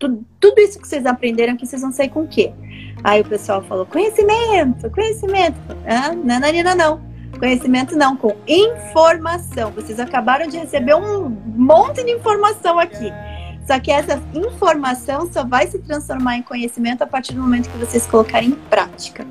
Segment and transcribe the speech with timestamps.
[0.00, 2.52] tudo, tudo isso que vocês aprenderam aqui, vocês vão sair com o quê?
[3.04, 5.58] Aí o pessoal falou, conhecimento, conhecimento.
[5.86, 7.10] Ah, não, não.
[7.38, 9.70] Conhecimento não, com informação.
[9.70, 13.12] Vocês acabaram de receber um monte de informação aqui.
[13.66, 17.78] Só que essa informação só vai se transformar em conhecimento a partir do momento que
[17.78, 19.24] vocês colocarem em prática.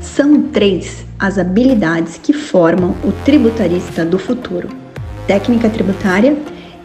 [0.00, 4.68] São três as habilidades que formam o tributarista do futuro:
[5.26, 6.36] técnica tributária,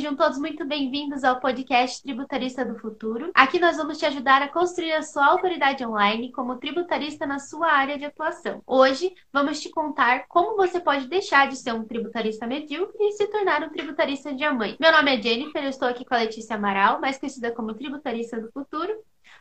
[0.00, 3.32] Sejam todos muito bem-vindos ao podcast Tributarista do Futuro.
[3.34, 7.72] Aqui nós vamos te ajudar a construir a sua autoridade online como tributarista na sua
[7.72, 8.62] área de atuação.
[8.64, 13.26] Hoje vamos te contar como você pode deixar de ser um tributarista medíocre e se
[13.26, 14.76] tornar um tributarista diamante.
[14.78, 18.40] Meu nome é Jennifer, eu estou aqui com a Letícia Amaral, mais conhecida como tributarista
[18.40, 18.96] do futuro.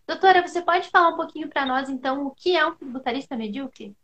[0.08, 3.96] Doutora, você pode falar um pouquinho para nós então o que é um tributarista medíocre?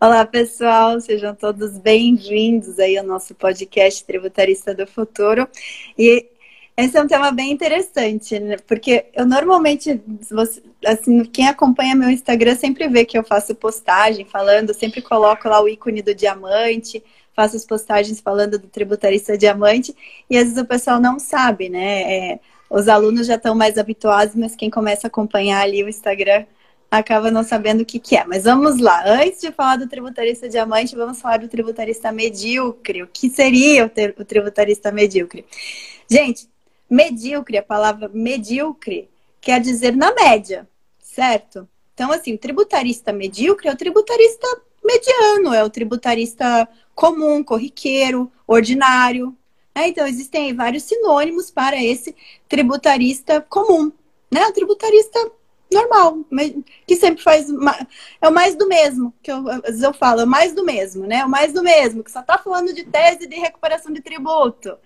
[0.00, 5.48] Olá, pessoal, sejam todos bem-vindos aí ao nosso podcast Tributarista do Futuro.
[5.98, 6.26] E
[6.76, 8.56] esse é um tema bem interessante, né?
[8.66, 10.00] porque eu normalmente,
[10.86, 15.62] assim, quem acompanha meu Instagram sempre vê que eu faço postagem falando, sempre coloco lá
[15.62, 17.02] o ícone do diamante,
[17.34, 19.94] faço as postagens falando do tributarista diamante,
[20.30, 22.02] e às vezes o pessoal não sabe, né?
[22.02, 26.44] É, os alunos já estão mais habituados, mas quem começa a acompanhar ali o Instagram
[26.98, 28.24] acaba não sabendo o que, que é.
[28.24, 29.02] Mas vamos lá.
[29.06, 33.02] Antes de falar do tributarista diamante, vamos falar do tributarista medíocre.
[33.02, 35.44] O que seria o, o tributarista medíocre?
[36.10, 36.48] Gente,
[36.88, 39.08] medíocre, a palavra medíocre
[39.40, 41.68] quer dizer na média, certo?
[41.92, 44.46] Então, assim, o tributarista medíocre é o tributarista
[44.84, 49.36] mediano, é o tributarista comum, corriqueiro, ordinário.
[49.74, 49.88] Né?
[49.88, 52.14] Então, existem vários sinônimos para esse
[52.48, 53.92] tributarista comum,
[54.30, 54.46] né?
[54.46, 55.30] O tributarista
[55.72, 56.18] normal,
[56.86, 57.48] que sempre faz.
[58.20, 60.64] É o mais do mesmo, que eu, às vezes eu falo, é o mais do
[60.64, 61.16] mesmo, né?
[61.16, 64.76] É o mais do mesmo, que só está falando de tese de recuperação de tributo.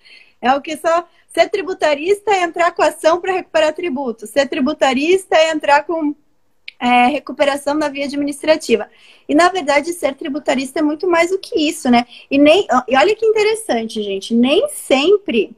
[0.40, 1.06] É o que só.
[1.28, 4.26] Ser tributarista é entrar com ação para recuperar tributo.
[4.26, 6.14] Ser tributarista é entrar com
[6.80, 8.88] é, recuperação na via administrativa.
[9.28, 12.06] E, na verdade, ser tributarista é muito mais do que isso, né?
[12.30, 15.54] E, nem, e olha que interessante, gente, nem sempre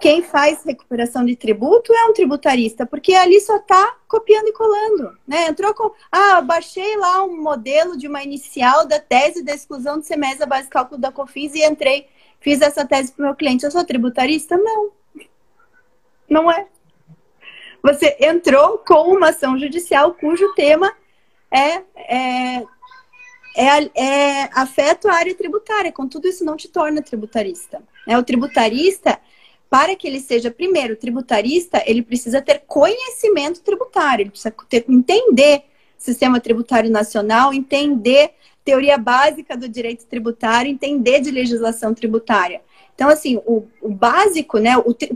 [0.00, 5.18] quem faz recuperação de tributo é um tributarista, porque ali só está copiando e colando,
[5.26, 5.48] né?
[5.48, 10.06] Entrou com, ah, baixei lá um modelo de uma inicial da tese da exclusão de
[10.06, 12.06] semestre da base de cálculo da COFINS e entrei,
[12.40, 13.64] fiz essa tese para o meu cliente.
[13.64, 14.56] Eu sou tributarista?
[14.56, 14.90] Não.
[16.28, 16.66] Não é.
[17.82, 20.92] Você entrou com uma ação judicial cujo tema
[21.50, 22.64] é, é,
[23.56, 25.90] é, é afeta a área tributária.
[25.90, 27.82] Com tudo isso não te torna tributarista.
[28.06, 29.18] É, o tributarista
[29.70, 35.64] para que ele seja, primeiro, tributarista, ele precisa ter conhecimento tributário, ele precisa ter, entender
[35.96, 38.30] sistema tributário nacional, entender
[38.64, 42.60] teoria básica do direito tributário, entender de legislação tributária.
[42.94, 44.72] Então, assim, o, o básico, né,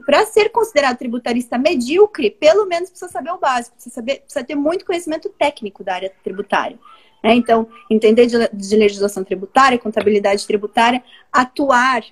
[0.06, 4.54] para ser considerado tributarista medíocre, pelo menos precisa saber o básico, precisa, saber, precisa ter
[4.54, 6.78] muito conhecimento técnico da área tributária.
[7.22, 7.34] Né?
[7.34, 11.02] Então, entender de, de legislação tributária, contabilidade tributária,
[11.32, 12.04] atuar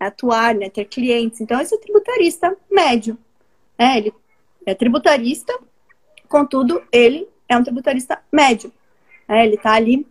[0.00, 1.40] atuar, né, ter clientes.
[1.40, 3.18] Então, esse é o tributarista médio.
[3.76, 4.14] É, ele
[4.64, 5.56] é tributarista,
[6.28, 8.72] contudo, ele é um tributarista médio.
[9.28, 10.06] É, ele está ali,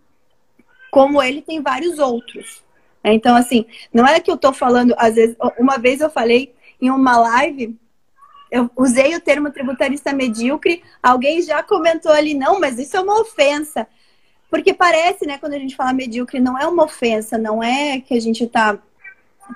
[0.92, 2.64] como ele tem vários outros.
[3.04, 6.54] É, então, assim, não é que eu estou falando, às vezes, uma vez eu falei
[6.80, 7.76] em uma live,
[8.52, 13.20] eu usei o termo tributarista medíocre, alguém já comentou ali, não, mas isso é uma
[13.22, 13.88] ofensa.
[14.50, 18.16] Porque parece, né, quando a gente fala medíocre, não é uma ofensa, não é que
[18.16, 18.80] a gente está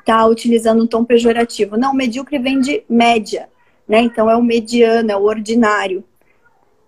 [0.05, 1.77] tá utilizando um tom pejorativo.
[1.77, 3.49] Não, medíocre vem de média,
[3.87, 4.01] né?
[4.01, 6.03] Então é o mediano, é o ordinário.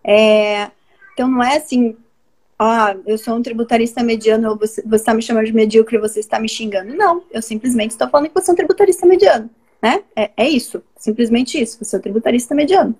[0.03, 0.69] É,
[1.13, 1.95] então não é assim,
[2.57, 6.47] ah, eu sou um tributarista mediano, você está me chamando de medíocre, você está me
[6.47, 6.95] xingando.
[6.95, 9.49] Não, eu simplesmente estou falando que você é um tributarista mediano,
[9.81, 10.03] né?
[10.15, 12.95] É, é isso, simplesmente isso, você é um tributarista mediano.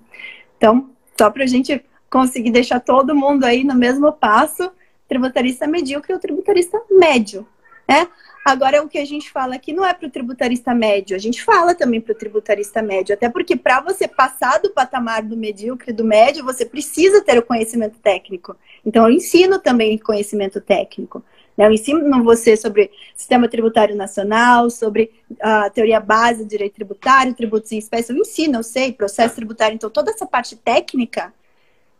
[0.57, 4.69] Então, só para a gente conseguir deixar todo mundo aí no mesmo passo,
[5.07, 7.47] tributarista medíocre ou tributarista médio,
[7.87, 8.07] né?
[8.45, 11.43] Agora, o que a gente fala aqui não é para o tributarista médio, a gente
[11.43, 15.91] fala também para o tributarista médio, até porque para você passar do patamar do medíocre
[15.91, 18.55] do médio, você precisa ter o conhecimento técnico.
[18.85, 21.25] Então, eu ensino também conhecimento técnico.
[21.57, 21.65] Né?
[21.65, 25.11] Eu ensino você sobre sistema tributário nacional, sobre
[25.41, 28.13] a teoria base do direito tributário, tributos em espécie.
[28.13, 29.73] Eu ensino, eu sei, processo tributário.
[29.73, 31.33] Então, toda essa parte técnica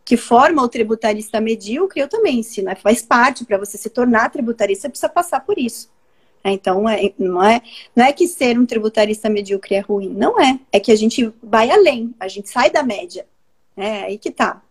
[0.04, 2.70] que forma o tributarista medíocre, eu também ensino.
[2.70, 5.95] É, faz parte para você se tornar tributarista, você precisa passar por isso.
[6.46, 7.60] É, então, é, não, é,
[7.94, 10.60] não é que ser um tributarista medíocre é ruim, não é.
[10.70, 13.26] É que a gente vai além, a gente sai da média.
[13.76, 14.62] É aí que tá.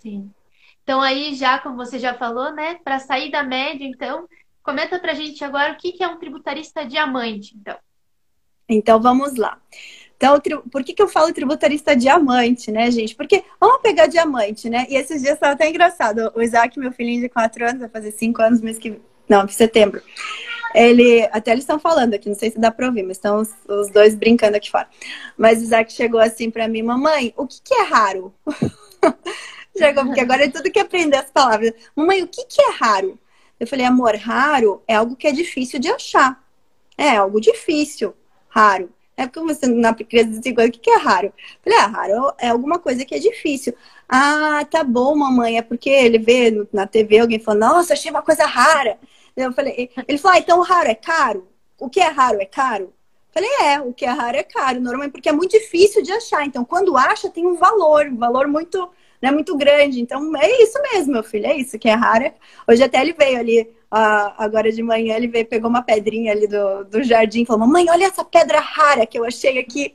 [0.00, 0.30] Sim.
[0.82, 4.28] Então, aí, já como você já falou, né, para sair da média, então,
[4.62, 7.78] comenta para a gente agora o que é um tributarista diamante, então.
[8.68, 9.58] Então, vamos lá.
[10.14, 10.38] Então,
[10.70, 13.14] por que, que eu falo tributarista diamante, né, gente?
[13.14, 14.86] Porque vamos pegar diamante, né?
[14.90, 16.30] E esses dias estava até engraçado.
[16.34, 20.02] O Isaac, meu filhinho de 4 anos, vai fazer 5 anos mês que não, setembro.
[20.74, 23.50] Ele, até eles estão falando aqui, não sei se dá para ouvir, mas estão os,
[23.68, 24.88] os, dois brincando aqui fora.
[25.38, 28.34] Mas o Isaac chegou assim para mim, mamãe, o que, que é raro?
[29.78, 31.72] chegou, porque agora é tudo que aprender as palavras.
[31.94, 33.16] Mamãe, o que, que é raro?
[33.58, 36.42] Eu falei, amor, raro é algo que é difícil de achar.
[36.98, 38.12] É algo difícil,
[38.48, 38.92] raro.
[39.16, 41.26] É porque você na criança de 5 anos, o que, que é raro?
[41.26, 41.32] Eu
[41.62, 43.74] falei, ah, raro é alguma coisa que é difícil.
[44.08, 48.22] Ah, tá bom, mamãe, é porque ele vê na TV alguém falando, nossa, achei uma
[48.22, 48.98] coisa rara.
[49.36, 51.48] Eu falei, ele falou, ah, então raro é caro?
[51.78, 52.84] O que é raro é caro?
[52.84, 56.12] Eu falei, é, o que é raro é caro, normalmente porque é muito difícil de
[56.12, 56.44] achar.
[56.46, 58.88] Então, quando acha, tem um valor, um valor muito,
[59.20, 60.00] né, muito grande.
[60.00, 62.32] Então, é isso mesmo, meu filho, é isso que é raro.
[62.68, 66.48] Hoje até ele veio ali, uh, agora de manhã, ele veio, pegou uma pedrinha ali
[66.48, 69.94] do, do jardim e falou, mamãe, olha essa pedra rara que eu achei aqui.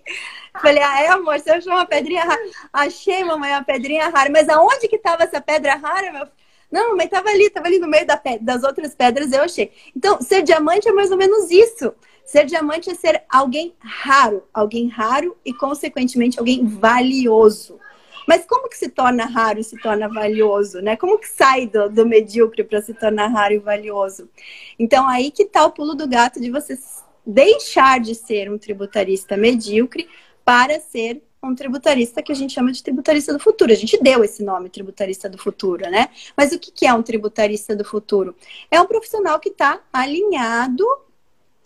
[0.61, 2.41] Falei, ah, é, amor, você achou uma pedrinha rara?
[2.71, 4.29] Achei, mamãe, uma pedrinha rara.
[4.29, 6.27] Mas aonde que estava essa pedra rara, meu?
[6.71, 9.71] Não, mas estava ali, estava ali no meio da das outras pedras, eu achei.
[9.95, 11.93] Então, ser diamante é mais ou menos isso.
[12.23, 17.79] Ser diamante é ser alguém raro, alguém raro e, consequentemente, alguém valioso.
[18.27, 20.95] Mas como que se torna raro e se torna valioso, né?
[20.95, 24.29] Como que sai do, do medíocre para se tornar raro e valioso?
[24.77, 26.77] Então, aí que tá o pulo do gato de você
[27.25, 30.07] deixar de ser um tributarista medíocre
[30.43, 33.71] para ser um tributarista que a gente chama de tributarista do futuro.
[33.71, 36.09] A gente deu esse nome, tributarista do futuro, né?
[36.35, 38.35] Mas o que é um tributarista do futuro?
[38.69, 40.85] É um profissional que está alinhado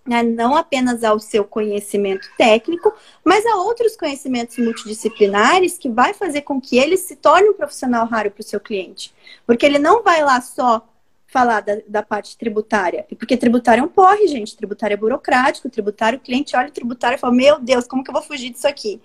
[0.06, 6.60] não apenas ao seu conhecimento técnico, mas a outros conhecimentos multidisciplinares que vai fazer com
[6.60, 9.14] que ele se torne um profissional raro para o seu cliente.
[9.46, 10.86] Porque ele não vai lá só
[11.28, 13.08] falar da, da, parte tributária.
[13.18, 14.56] Porque tributário é um porre, gente.
[14.56, 18.10] Tributário é burocrático, tributário, o cliente olha o tributário e fala, meu Deus, como que
[18.12, 19.02] eu vou fugir disso aqui?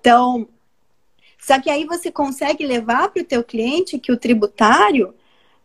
[0.00, 0.48] Então,
[1.38, 5.14] só que aí você consegue levar para o teu cliente que o tributário,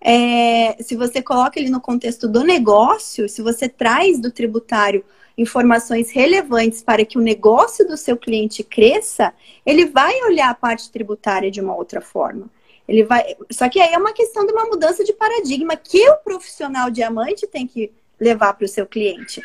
[0.08, 5.04] é, se você coloca ele no contexto do negócio, se você traz do tributário
[5.36, 9.34] informações relevantes para que o negócio do seu cliente cresça,
[9.66, 12.48] ele vai olhar a parte tributária de uma outra forma.
[12.88, 16.18] Ele vai, só que aí é uma questão de uma mudança de paradigma que o
[16.18, 19.42] profissional diamante tem que levar para o seu cliente.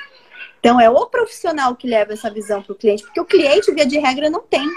[0.59, 3.87] Então, é o profissional que leva essa visão para o cliente, porque o cliente, via
[3.87, 4.69] de regra, não tem.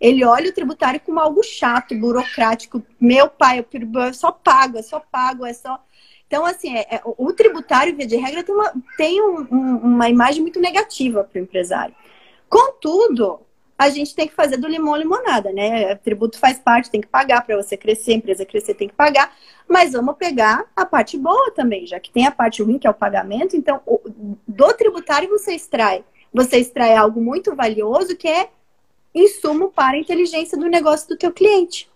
[0.00, 2.82] Ele olha o tributário como algo chato, burocrático.
[3.00, 5.82] Meu pai, eu só pago, é só pago, é só.
[6.26, 10.08] Então, assim, é, é, o tributário, via de regra, tem uma, tem um, um, uma
[10.08, 11.94] imagem muito negativa para o empresário.
[12.48, 13.40] Contudo,
[13.78, 15.92] a gente tem que fazer do limão limonada, né?
[15.92, 18.94] O tributo faz parte, tem que pagar para você crescer, a empresa crescer tem que
[18.94, 19.34] pagar,
[19.68, 22.90] mas vamos pegar a parte boa também, já que tem a parte ruim que é
[22.90, 23.80] o pagamento, então
[24.46, 28.48] do tributário você extrai, você extrai algo muito valioso que é
[29.14, 31.88] insumo para a inteligência do negócio do teu cliente.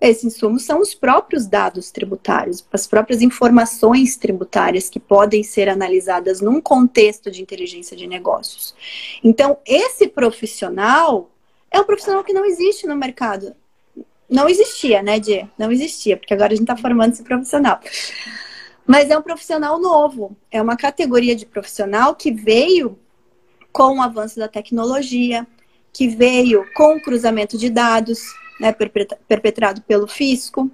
[0.00, 6.40] Esses insumos são os próprios dados tributários, as próprias informações tributárias que podem ser analisadas
[6.40, 8.74] num contexto de inteligência de negócios.
[9.22, 11.30] Então, esse profissional
[11.70, 13.54] é um profissional que não existe no mercado.
[14.28, 15.46] Não existia, né, Dê?
[15.56, 17.78] Não existia, porque agora a gente está formando esse profissional.
[18.84, 22.98] Mas é um profissional novo, é uma categoria de profissional que veio
[23.70, 25.46] com o avanço da tecnologia,
[25.92, 28.20] que veio com o cruzamento de dados,
[28.58, 28.74] né,
[29.28, 30.70] perpetrado pelo fisco.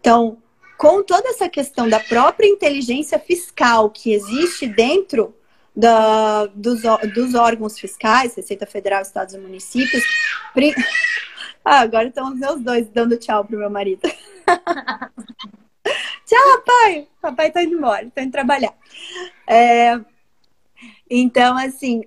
[0.00, 0.38] Então,
[0.78, 5.34] com toda essa questão da própria inteligência fiscal que existe dentro
[5.74, 6.82] da, dos,
[7.14, 10.02] dos, órgãos fiscais, Receita Federal, Estados e Municípios.
[11.66, 14.02] Ah, agora estão os meus dois dando tchau pro meu marido.
[16.26, 17.08] tchau, papai!
[17.22, 18.74] Papai tá indo embora, tá indo trabalhar.
[19.48, 19.98] É...
[21.08, 22.02] Então, assim,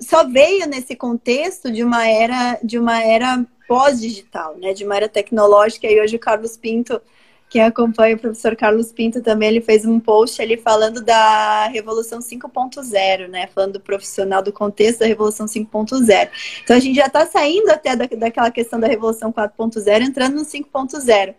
[0.00, 5.08] só veio nesse contexto de uma era de uma era pós-digital, né, de uma era
[5.08, 5.86] tecnológica.
[5.86, 7.00] E hoje o Carlos Pinto,
[7.48, 12.20] quem acompanha o professor Carlos Pinto também, ele fez um post ali falando da Revolução
[12.20, 16.30] 5.0, né, falando do profissional, do contexto da Revolução 5.0.
[16.62, 20.44] Então a gente já está saindo até da, daquela questão da Revolução 4.0, entrando no
[20.44, 21.34] 5.0.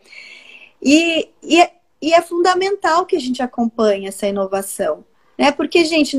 [0.81, 1.71] E, e, é,
[2.01, 5.05] e é fundamental que a gente acompanhe essa inovação,
[5.37, 6.17] né, porque, gente,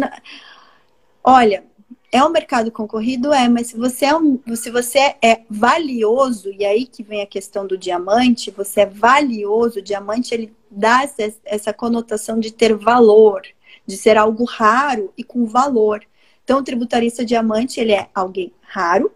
[1.23, 1.65] olha,
[2.11, 3.33] é um mercado concorrido?
[3.33, 7.27] É, mas se você é, um, se você é valioso, e aí que vem a
[7.27, 12.75] questão do diamante, você é valioso, o diamante ele dá essa, essa conotação de ter
[12.75, 13.43] valor,
[13.87, 16.03] de ser algo raro e com valor.
[16.45, 19.13] Então, o tributarista diamante, ele é alguém raro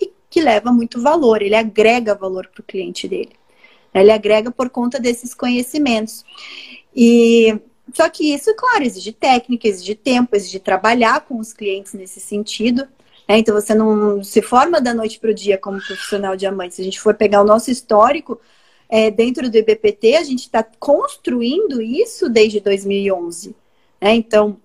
[0.00, 3.32] e que leva muito valor, ele agrega valor para o cliente dele.
[3.92, 6.24] Ele agrega por conta desses conhecimentos.
[6.94, 7.58] E
[7.94, 12.82] só que isso, claro, exige técnica, exige tempo, exige trabalhar com os clientes nesse sentido.
[13.28, 13.38] Né?
[13.38, 16.74] Então você não se forma da noite para o dia como profissional diamante.
[16.74, 18.40] Se a gente for pegar o nosso histórico
[18.88, 23.54] é, dentro do IBPT, a gente está construindo isso desde 2011.
[24.00, 24.14] Né?
[24.14, 24.58] Então,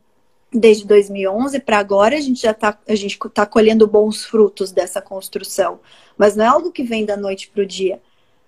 [0.51, 5.79] desde 2011 para agora, a gente já está está colhendo bons frutos dessa construção.
[6.17, 8.01] Mas não é algo que vem da noite para o dia,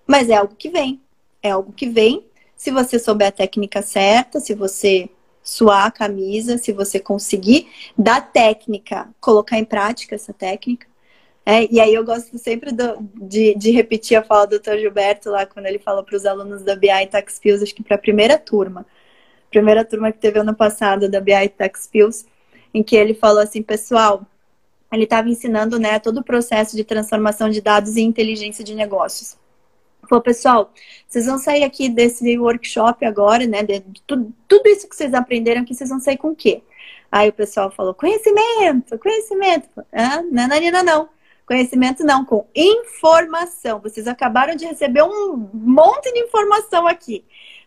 [0.06, 1.00] mas é algo que vem.
[1.42, 2.24] É algo que vem
[2.64, 5.10] se você souber a técnica certa, se você
[5.42, 10.86] suar a camisa, se você conseguir da técnica, colocar em prática essa técnica.
[11.44, 14.78] É, e aí eu gosto sempre do, de, de, repetir a fala do Dr.
[14.78, 17.96] Gilberto lá, quando ele fala para os alunos da BI Tax Pills, acho que para
[17.96, 18.86] a primeira turma.
[19.50, 22.24] Primeira turma que teve ano passado da BI Tax Pills,
[22.72, 24.22] em que ele falou assim, pessoal,
[24.90, 29.36] ele estava ensinando né, todo o processo de transformação de dados em inteligência de negócios.
[30.08, 30.72] Pô, pessoal,
[31.06, 33.62] vocês vão sair aqui desse workshop agora, né?
[33.62, 36.62] De, tudo, tudo isso que vocês aprenderam aqui, vocês vão sair com o quê?
[37.10, 39.68] Aí o pessoal falou, conhecimento, conhecimento.
[39.92, 41.08] Ah, não, não.
[41.46, 43.78] Conhecimento não, com informação.
[43.80, 47.24] Vocês acabaram de receber um monte de informação aqui.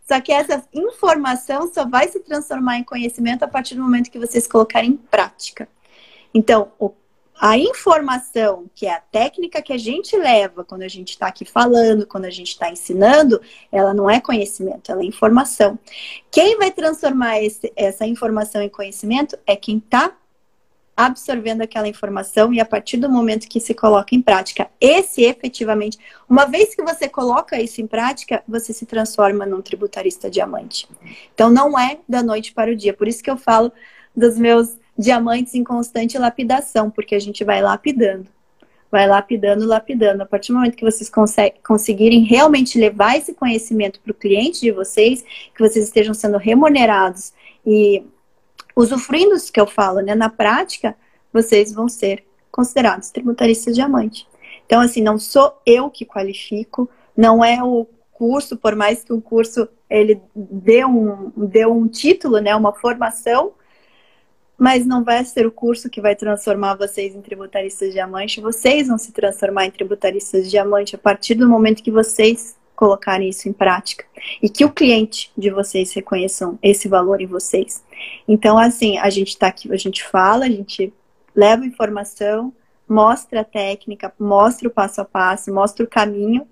[0.08, 4.20] Só que essa informação só vai se transformar em conhecimento a partir do momento que
[4.20, 5.68] vocês colocarem em prática.
[6.34, 6.92] Então, o
[7.40, 11.46] a informação, que é a técnica que a gente leva quando a gente está aqui
[11.46, 13.40] falando, quando a gente está ensinando,
[13.72, 15.78] ela não é conhecimento, ela é informação.
[16.32, 20.16] Quem vai transformar esse, essa informação em conhecimento é quem está
[20.98, 24.68] absorvendo aquela informação e a partir do momento que se coloca em prática.
[24.82, 30.28] Esse efetivamente, uma vez que você coloca isso em prática, você se transforma num tributarista
[30.28, 30.90] diamante.
[31.36, 32.96] Então não é da noite para o dia.
[32.96, 33.72] Por isso que eu falo
[34.16, 38.28] dos meus diamantes em constante lapidação, porque a gente vai lapidando.
[38.90, 40.24] Vai lapidando, lapidando.
[40.24, 41.12] A partir do momento que vocês
[41.66, 45.24] conseguirem realmente levar esse conhecimento para o cliente de vocês,
[45.54, 47.34] que vocês estejam sendo remunerados
[47.66, 48.04] e
[48.76, 50.16] usufruindo isso que eu falo, né?
[50.16, 50.96] Na prática,
[51.34, 54.28] vocês vão ser considerados tributaristas diamante.
[54.66, 59.22] Então, assim, não sou eu que qualifico, não é o curso, por mais que o
[59.22, 63.54] curso ele dê um, dê um título, né, uma formação,
[64.58, 68.42] mas não vai ser o curso que vai transformar vocês em tributaristas diamante.
[68.42, 73.50] Vocês vão se transformar em tributaristas diamante a partir do momento que vocês colocarem isso
[73.50, 74.06] em prática
[74.42, 77.84] e que o cliente de vocês reconheçam esse valor em vocês.
[78.28, 80.94] Então, assim, a gente está aqui, a gente fala, a gente
[81.36, 82.54] leva informação,
[82.88, 86.48] mostra a técnica, mostra o passo a passo, mostra o caminho.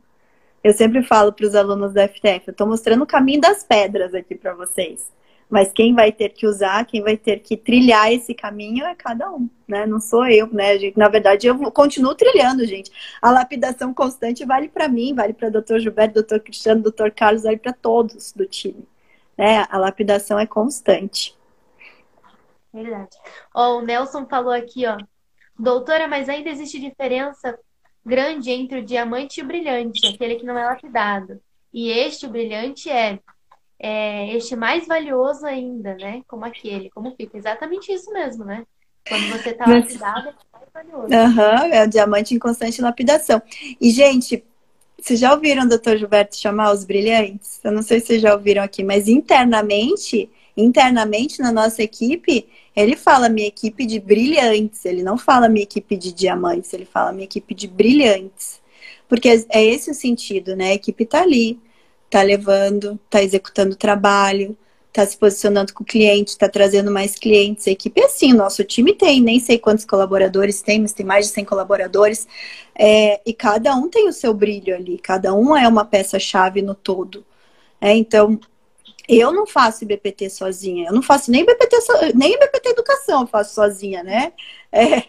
[0.64, 4.14] Eu sempre falo para os alunos da FTF, eu estou mostrando o caminho das pedras
[4.14, 5.08] aqui para vocês.
[5.50, 9.32] Mas quem vai ter que usar, quem vai ter que trilhar esse caminho é cada
[9.32, 9.86] um, né?
[9.86, 10.72] Não sou eu, né?
[10.96, 12.92] Na verdade, eu continuo trilhando, gente.
[13.22, 15.78] A lapidação constante vale para mim, vale para Dr.
[15.78, 16.40] Gilberto, Dr.
[16.40, 17.12] Cristiano, Dr.
[17.16, 18.88] Carlos, vale para todos do time.
[19.38, 19.66] Né?
[19.70, 21.36] A lapidação é constante.
[22.74, 23.16] Verdade.
[23.54, 24.98] Ó, o Nelson falou aqui, ó.
[25.58, 27.58] Doutora, mas ainda existe diferença
[28.06, 31.42] grande entre o diamante e o brilhante, aquele que não é lapidado.
[31.74, 33.20] E este, o brilhante, é
[33.80, 36.22] é, este mais valioso ainda, né?
[36.28, 37.38] Como aquele, como fica.
[37.38, 38.66] Exatamente isso mesmo, né?
[39.08, 41.14] Quando você está lapidado, é mais valioso.
[41.14, 43.42] Uhum, é o diamante em constante lapidação.
[43.80, 44.44] E, gente,
[45.00, 47.60] vocês já ouviram o doutor Gilberto chamar os brilhantes?
[47.64, 52.96] Eu não sei se vocês já ouviram aqui, mas internamente, internamente na nossa equipe, ele
[52.96, 57.26] fala minha equipe de brilhantes, ele não fala minha equipe de diamantes, ele fala minha
[57.26, 58.60] equipe de brilhantes.
[59.08, 60.70] Porque é esse o sentido, né?
[60.70, 61.60] A equipe está ali,
[62.06, 64.58] está levando, está executando trabalho,
[64.88, 67.68] está se posicionando com o cliente, está trazendo mais clientes.
[67.68, 71.28] A equipe é assim, nosso time tem, nem sei quantos colaboradores tem, mas tem mais
[71.28, 72.28] de 100 colaboradores.
[72.74, 76.74] É, e cada um tem o seu brilho ali, cada um é uma peça-chave no
[76.74, 77.26] todo.
[77.82, 78.40] É, então,
[79.08, 81.78] eu não faço IBPT sozinha, eu não faço nem IBPT,
[82.16, 84.34] nem IBPT Educação eu faço sozinha, né?
[84.72, 85.04] É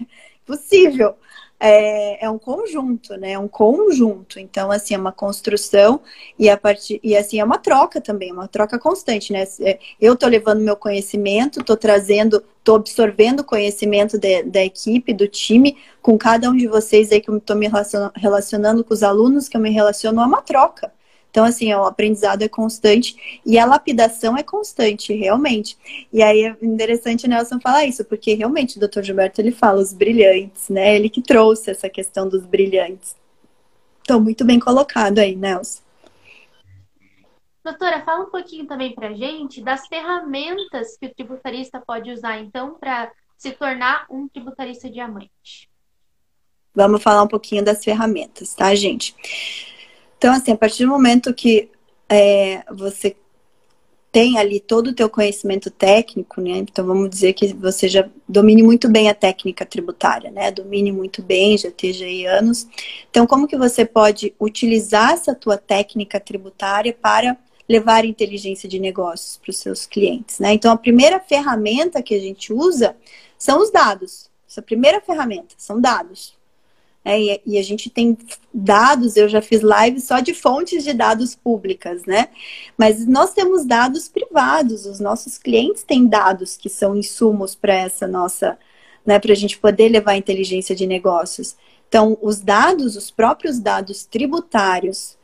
[0.45, 1.17] possível
[1.59, 3.33] é, é um conjunto, né?
[3.33, 4.39] É um conjunto.
[4.39, 6.01] Então, assim, é uma construção
[6.39, 9.45] e a partir e assim é uma troca também, uma troca constante, né?
[9.61, 15.13] É, eu tô levando meu conhecimento, tô trazendo, tô absorvendo o conhecimento de, da equipe,
[15.15, 18.95] do time, com cada um de vocês aí que eu tô me relacionando, relacionando com
[18.95, 20.93] os alunos, que eu me relaciono, é uma troca.
[21.37, 25.77] Então, assim, o aprendizado é constante e a lapidação é constante, realmente.
[26.11, 29.03] E aí é interessante Nelson falar isso, porque realmente o Dr.
[29.03, 30.97] Gilberto ele fala os brilhantes, né?
[30.97, 33.15] Ele que trouxe essa questão dos brilhantes.
[34.01, 35.83] Então, muito bem colocado aí, Nelson.
[37.63, 42.79] Doutora, fala um pouquinho também para gente das ferramentas que o tributarista pode usar, então,
[42.81, 45.69] para se tornar um tributarista diamante.
[46.75, 49.15] Vamos falar um pouquinho das ferramentas, tá, gente?
[50.19, 51.69] Então, assim, a partir do momento que
[52.09, 53.17] é, você
[54.17, 56.57] tem ali todo o teu conhecimento técnico, né?
[56.57, 60.51] Então vamos dizer que você já domine muito bem a técnica tributária, né?
[60.51, 62.67] Domine muito bem, já esteja aí anos.
[63.11, 67.37] Então, como que você pode utilizar essa tua técnica tributária para
[67.69, 70.55] levar inteligência de negócios para os seus clientes, né?
[70.55, 72.97] Então, a primeira ferramenta que a gente usa
[73.37, 74.31] são os dados.
[74.49, 76.36] Essa primeira ferramenta são dados.
[77.09, 78.19] É, e, a gente tem
[78.53, 82.31] dados, eu já fiz live só de fontes de dados públicas, né?
[82.77, 88.09] Mas nós temos dados privados, os nossos clientes têm dados que são insumos para essa
[88.09, 88.59] nossa,
[89.07, 91.55] né, para a gente poder levar inteligência de negócios.
[91.89, 95.17] Então, os dados, os próprios dados tributários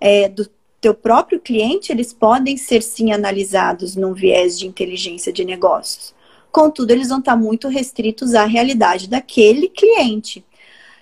[0.00, 0.48] é, do
[0.80, 6.14] teu próprio cliente, eles podem ser sim analisados num viés de inteligência de negócios.
[6.50, 10.42] Contudo, eles vão estar muito restritos à realidade daquele cliente.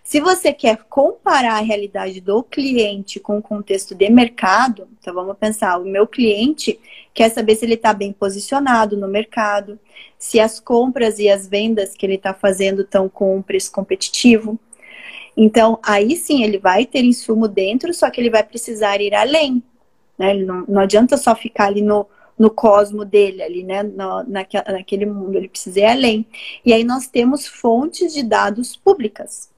[0.04, 5.36] Se você quer comparar a realidade do cliente com o contexto de mercado, então vamos
[5.38, 6.78] pensar, o meu cliente
[7.14, 9.80] quer saber se ele está bem posicionado no mercado,
[10.18, 14.60] se as compras e as vendas que ele está fazendo estão com um preço competitivo,
[15.36, 19.62] então, aí sim, ele vai ter insumo dentro, só que ele vai precisar ir além.
[20.18, 20.34] Né?
[20.34, 22.06] Não, não adianta só ficar ali no,
[22.38, 23.82] no cosmo dele, ali, né?
[23.82, 26.26] No, naquele mundo, ele precisa ir além.
[26.64, 29.52] E aí nós temos fontes de dados públicas.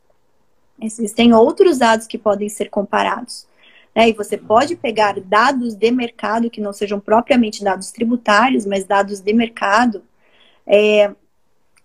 [0.80, 3.46] Existem outros dados que podem ser comparados.
[3.94, 4.10] Né?
[4.10, 9.20] E você pode pegar dados de mercado, que não sejam propriamente dados tributários, mas dados
[9.20, 10.02] de mercado,
[10.66, 11.10] é,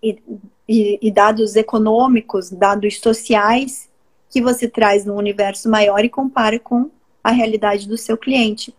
[0.04, 0.22] e,
[0.68, 3.90] e, e dados econômicos, dados sociais,
[4.30, 6.90] que você traz no universo maior e compara com
[7.24, 8.74] a realidade do seu cliente.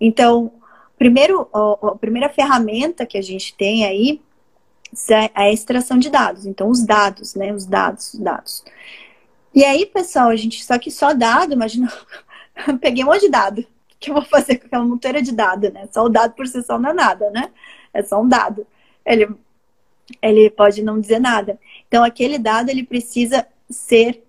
[0.00, 0.52] Então,
[0.98, 4.20] primeiro, a primeira ferramenta que a gente tem aí
[5.10, 6.46] é a extração de dados.
[6.46, 7.52] Então, os dados, né?
[7.52, 8.64] Os dados, os dados.
[9.58, 11.92] E aí, pessoal, a gente só que só dado, imagina,
[12.80, 13.58] peguei um monte de dado.
[13.62, 13.66] O
[13.98, 15.88] que eu vou fazer com aquela monteira de dado, né?
[15.90, 17.50] Só o dado por si só não é nada, né?
[17.92, 18.64] É só um dado.
[19.04, 19.28] Ele
[20.22, 21.58] ele pode não dizer nada.
[21.88, 24.22] Então, aquele dado ele precisa ser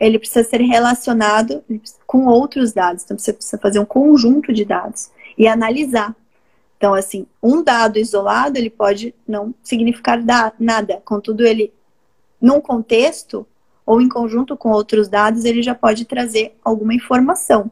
[0.00, 1.62] ele precisa ser relacionado
[2.06, 3.04] com outros dados.
[3.04, 6.16] Então, você precisa fazer um conjunto de dados e analisar.
[6.78, 10.18] Então, assim, um dado isolado, ele pode não significar
[10.58, 11.02] nada.
[11.04, 11.70] Contudo, ele,
[12.40, 13.46] num contexto,
[13.90, 17.70] ou em conjunto com outros dados, ele já pode trazer alguma informação.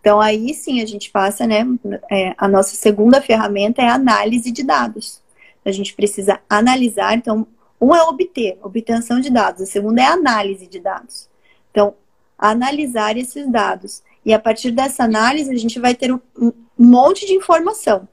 [0.00, 1.64] Então, aí sim, a gente passa, né,
[2.10, 5.22] é, a nossa segunda ferramenta é a análise de dados
[5.64, 7.14] a gente precisa analisar.
[7.14, 7.46] Então,
[7.80, 11.28] um é obter, obtenção de dados, a segunda é análise de dados.
[11.70, 11.94] Então,
[12.38, 14.02] analisar esses dados.
[14.24, 18.08] E a partir dessa análise, a gente vai ter um, um monte de informação.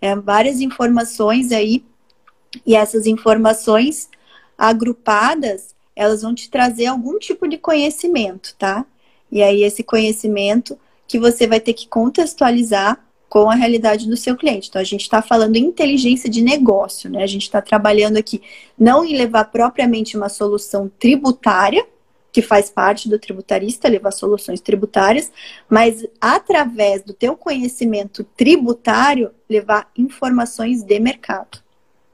[0.00, 1.84] É, várias informações aí,
[2.64, 4.08] e essas informações
[4.56, 8.84] agrupadas, elas vão te trazer algum tipo de conhecimento, tá?
[9.32, 10.78] E aí, esse conhecimento
[11.08, 14.68] que você vai ter que contextualizar com a realidade do seu cliente.
[14.68, 17.22] Então, a gente está falando inteligência de negócio, né?
[17.22, 18.40] A gente está trabalhando aqui
[18.78, 21.84] não em levar propriamente uma solução tributária,
[22.32, 25.32] que faz parte do tributarista, levar soluções tributárias,
[25.70, 31.62] mas através do teu conhecimento tributário, levar informações de mercado,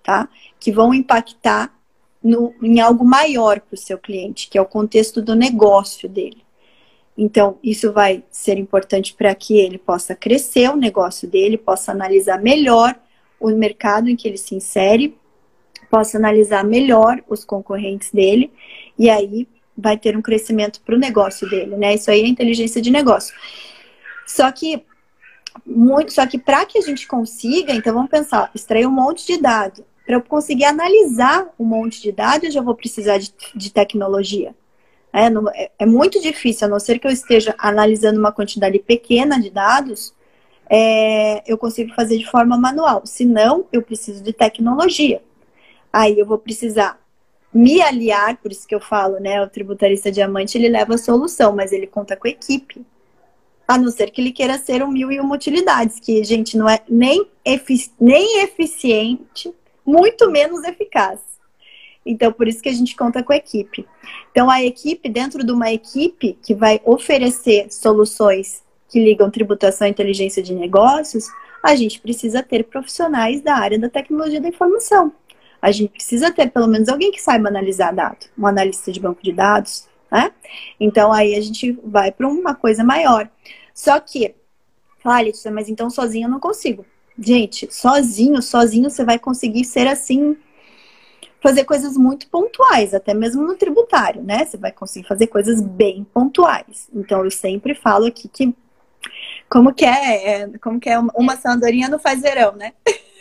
[0.01, 0.29] tá?
[0.61, 1.77] Que vão impactar
[2.22, 6.42] no, em algo maior para o seu cliente, que é o contexto do negócio dele.
[7.16, 12.40] Então, isso vai ser importante para que ele possa crescer o negócio dele, possa analisar
[12.40, 12.98] melhor
[13.38, 15.18] o mercado em que ele se insere,
[15.90, 18.50] possa analisar melhor os concorrentes dele,
[18.98, 21.94] e aí vai ter um crescimento para o negócio dele, né?
[21.94, 23.35] Isso aí é inteligência de negócio.
[24.26, 24.82] Só que
[25.66, 29.38] muito, só que para que a gente consiga, então vamos pensar, extrair um monte de
[29.38, 29.85] dados.
[30.05, 34.55] Para eu conseguir analisar um monte de dados, eu já vou precisar de, de tecnologia.
[35.12, 39.38] É, é, é, muito difícil, a não ser que eu esteja analisando uma quantidade pequena
[39.41, 40.15] de dados,
[40.69, 43.03] é, eu consigo fazer de forma manual.
[43.05, 45.23] Se não, eu preciso de tecnologia.
[45.93, 46.99] Aí eu vou precisar
[47.53, 49.43] me aliar, por isso que eu falo, né?
[49.43, 52.81] O tributarista diamante ele leva a solução, mas ele conta com a equipe.
[53.69, 56.69] A não ser que ele queira ser um mil e uma utilidades, que, gente, não
[56.69, 59.53] é nem, efici nem eficiente,
[59.85, 61.21] muito menos eficaz.
[62.05, 63.87] Então, por isso que a gente conta com a equipe.
[64.31, 69.90] Então, a equipe, dentro de uma equipe que vai oferecer soluções que ligam tributação e
[69.90, 71.27] inteligência de negócios,
[71.62, 75.12] a gente precisa ter profissionais da área da tecnologia da informação.
[75.61, 79.23] A gente precisa ter pelo menos alguém que saiba analisar dados, um analista de banco
[79.23, 80.33] de dados, né?
[80.79, 83.31] Então aí a gente vai para uma coisa maior.
[83.73, 84.35] Só que,
[85.05, 86.85] olha, mas então sozinho eu não consigo.
[87.24, 90.37] Gente, sozinho, sozinho você vai conseguir ser assim,
[91.40, 94.44] fazer coisas muito pontuais, até mesmo no tributário, né?
[94.44, 96.88] Você vai conseguir fazer coisas bem pontuais.
[96.92, 98.52] Então eu sempre falo aqui que
[99.48, 102.72] como que é, é como que é uma sandorinha não faz verão, né?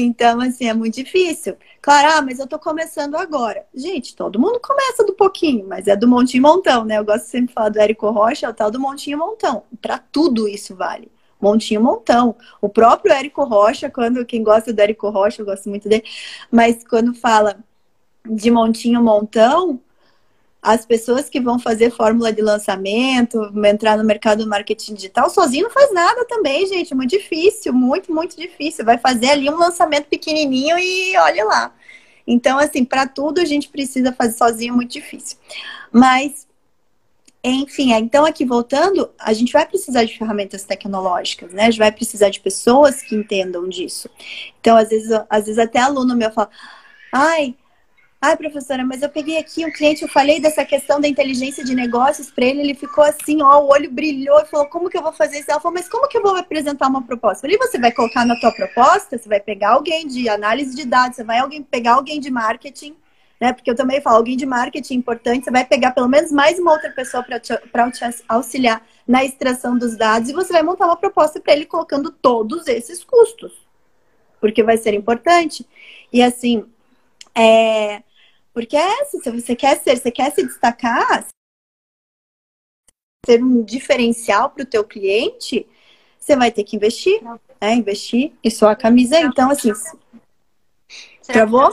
[0.00, 1.56] Então, assim, é muito difícil.
[1.82, 3.66] Claro, ah, mas eu tô começando agora.
[3.74, 6.98] Gente, todo mundo começa do pouquinho, mas é do montinho montão, né?
[6.98, 9.64] Eu gosto sempre de falar do Érico Rocha, é o tal do montinho montão.
[9.82, 11.10] Para tudo isso vale.
[11.40, 12.34] Montinho montão.
[12.60, 16.04] O próprio Érico Rocha, quando quem gosta do Érico Rocha, eu gosto muito dele,
[16.50, 17.58] mas quando fala
[18.28, 19.80] de montinho montão,
[20.60, 25.64] as pessoas que vão fazer fórmula de lançamento, entrar no mercado do marketing digital, sozinho
[25.64, 26.94] não faz nada também, gente.
[26.94, 28.84] Muito difícil, muito, muito difícil.
[28.84, 31.74] Vai fazer ali um lançamento pequenininho e olha lá.
[32.26, 35.38] Então, assim, para tudo a gente precisa fazer sozinho, muito difícil.
[35.92, 36.47] Mas,
[37.42, 41.62] enfim, então aqui voltando, a gente vai precisar de ferramentas tecnológicas, né?
[41.62, 44.10] A gente vai precisar de pessoas que entendam disso.
[44.60, 46.50] Então, às vezes, às vezes até aluno meu fala,
[47.12, 47.54] ai,
[48.20, 51.72] Ai, professora, mas eu peguei aqui um cliente, eu falei dessa questão da inteligência de
[51.72, 55.02] negócios para ele, ele ficou assim, ó, o olho brilhou e falou, como que eu
[55.02, 55.48] vou fazer isso?
[55.48, 57.42] Ela falou, mas como que eu vou apresentar uma proposta?
[57.42, 61.14] Falei, você vai colocar na tua proposta, você vai pegar alguém de análise de dados,
[61.14, 62.96] você vai alguém, pegar alguém de marketing,
[63.40, 63.52] né?
[63.52, 66.72] Porque eu também falo, alguém de marketing importante, você vai pegar pelo menos mais uma
[66.72, 70.96] outra pessoa para te, te auxiliar na extração dos dados e você vai montar uma
[70.96, 73.52] proposta para ele colocando todos esses custos.
[74.40, 75.66] Porque vai ser importante.
[76.12, 76.64] E assim,
[77.34, 78.02] é,
[78.52, 81.26] porque é essa, se você quer ser, você quer se destacar,
[83.24, 85.66] ser um diferencial para o teu cliente,
[86.18, 87.22] você vai ter que investir,
[87.60, 87.74] né?
[87.74, 89.20] Investir e só a camisa.
[89.20, 89.72] Então, assim.
[89.74, 91.70] Será travou?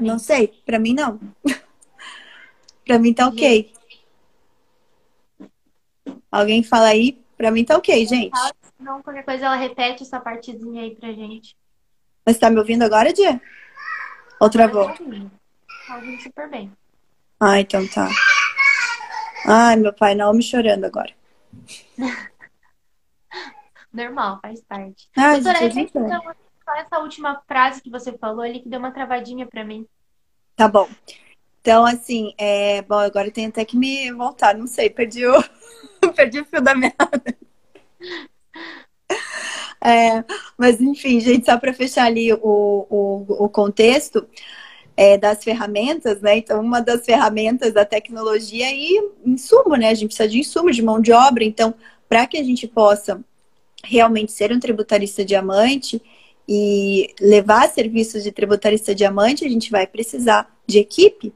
[0.00, 1.20] Não sei, para mim não.
[2.84, 3.72] para mim tá ok.
[6.30, 7.22] Alguém fala aí?
[7.36, 8.32] Para mim tá ok, gente.
[8.78, 11.56] Não, qualquer coisa ela repete essa partezinha aí pra gente.
[12.24, 13.40] Mas tá me ouvindo agora, Dia?
[14.40, 14.86] Ou travou?
[15.86, 16.72] Tá ouvindo super bem.
[17.40, 18.08] Ah, então tá.
[19.46, 21.14] Ai, meu pai, não me chorando agora.
[23.92, 25.08] Normal, faz parte.
[25.16, 26.22] Ah, Doutora, repete então
[26.66, 29.86] só essa última frase que você falou ali que deu uma travadinha para mim.
[30.56, 30.88] Tá bom.
[31.60, 32.82] Então, assim, é...
[32.82, 35.42] bom, agora eu tenho até que me voltar, não sei, perdi o,
[36.14, 37.36] perdi o fio da meada.
[39.80, 40.24] É,
[40.58, 44.26] mas, enfim, gente, só para fechar ali o, o, o contexto,
[44.96, 46.38] é, das ferramentas, né?
[46.38, 49.90] Então, uma das ferramentas da tecnologia e insumo, né?
[49.90, 51.44] A gente precisa de insumo, de mão de obra.
[51.44, 51.74] Então,
[52.08, 53.22] para que a gente possa
[53.84, 56.02] realmente ser um tributarista diamante
[56.48, 61.32] e levar serviços de tributarista diamante, a gente vai precisar de equipe.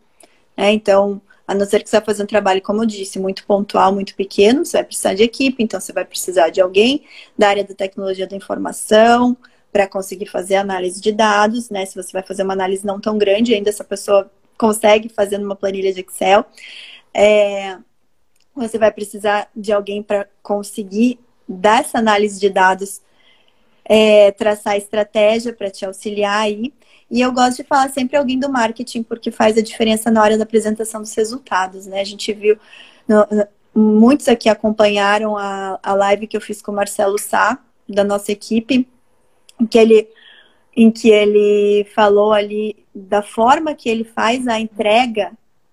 [0.57, 0.73] Né?
[0.73, 3.93] Então, a não ser que você vai fazer um trabalho, como eu disse, muito pontual,
[3.93, 7.05] muito pequeno, você vai precisar de equipe, então você vai precisar de alguém
[7.37, 9.37] da área da tecnologia da informação,
[9.73, 11.87] para conseguir fazer análise de dados, né?
[11.87, 15.57] Se você vai fazer uma análise não tão grande, ainda essa pessoa consegue fazer numa
[15.57, 16.45] planilha de Excel.
[17.15, 17.79] É,
[18.55, 21.19] você vai precisar de alguém para conseguir
[21.49, 23.01] dar essa análise de dados,
[23.93, 26.73] é, traçar estratégia para te auxiliar aí.
[27.11, 30.39] E eu gosto de falar sempre alguém do marketing, porque faz a diferença na hora
[30.39, 32.01] da apresentação dos resultados, né?
[32.01, 32.57] A gente viu,
[33.09, 33.27] no,
[33.75, 38.31] muitos aqui acompanharam a, a live que eu fiz com o Marcelo Sá, da nossa
[38.31, 38.87] equipe,
[39.69, 40.09] que ele,
[40.77, 45.33] em que ele falou ali da forma que ele faz a entrega,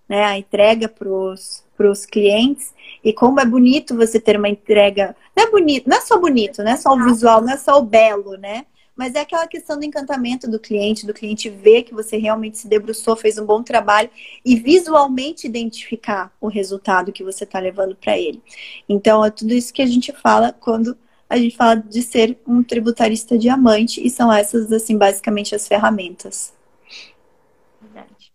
[0.09, 1.63] né, a entrega para os
[2.09, 5.15] clientes e como é bonito você ter uma entrega.
[5.35, 7.77] Não é bonito, não é só bonito, não é só o visual, não é só
[7.77, 8.65] o belo, né?
[8.95, 12.67] Mas é aquela questão do encantamento do cliente, do cliente ver que você realmente se
[12.67, 14.09] debruçou, fez um bom trabalho
[14.43, 18.41] e visualmente identificar o resultado que você está levando para ele.
[18.89, 20.97] Então, é tudo isso que a gente fala quando
[21.29, 26.53] a gente fala de ser um tributarista diamante e são essas, assim, basicamente as ferramentas.
[27.79, 28.31] Verdade.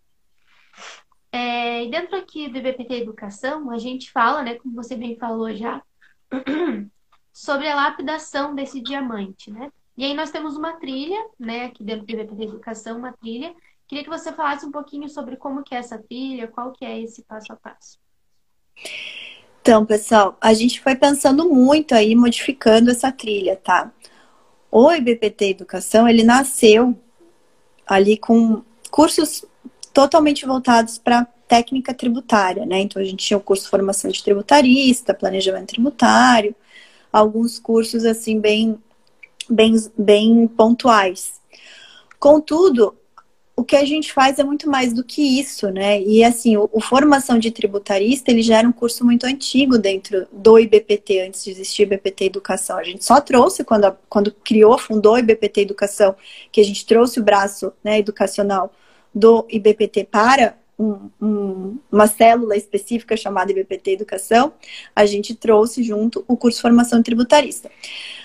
[1.32, 5.82] É, dentro aqui do IBPT Educação, a gente fala, né, como você bem falou já,
[7.32, 9.72] sobre a lapidação desse diamante, né?
[9.96, 13.54] E aí nós temos uma trilha, né, aqui dentro do IBPT Educação, uma trilha.
[13.88, 17.00] Queria que você falasse um pouquinho sobre como que é essa trilha, qual que é
[17.00, 17.98] esse passo a passo.
[19.62, 23.92] Então, pessoal, a gente foi pensando muito aí, modificando essa trilha, tá?
[24.70, 26.98] O IBPT Educação, ele nasceu
[27.86, 29.44] ali com cursos
[29.92, 32.80] totalmente voltados para técnica tributária, né?
[32.80, 36.54] Então a gente tinha o curso de formação de tributarista, planejamento tributário,
[37.12, 38.78] alguns cursos assim bem,
[39.48, 41.40] bem, bem pontuais.
[42.18, 42.96] Contudo,
[43.54, 46.00] o que a gente faz é muito mais do que isso, né?
[46.00, 50.26] E assim, o, o, formação de tributarista, ele já era um curso muito antigo dentro
[50.32, 52.78] do IBPT, antes de existir IBPT Educação.
[52.78, 56.16] A gente só trouxe quando, quando criou, fundou o IBPT Educação,
[56.50, 58.72] que a gente trouxe o braço né, educacional
[59.14, 64.52] do IBPT para um, um, uma célula específica chamada IBPT Educação,
[64.94, 67.70] a gente trouxe junto o curso Formação Tributarista.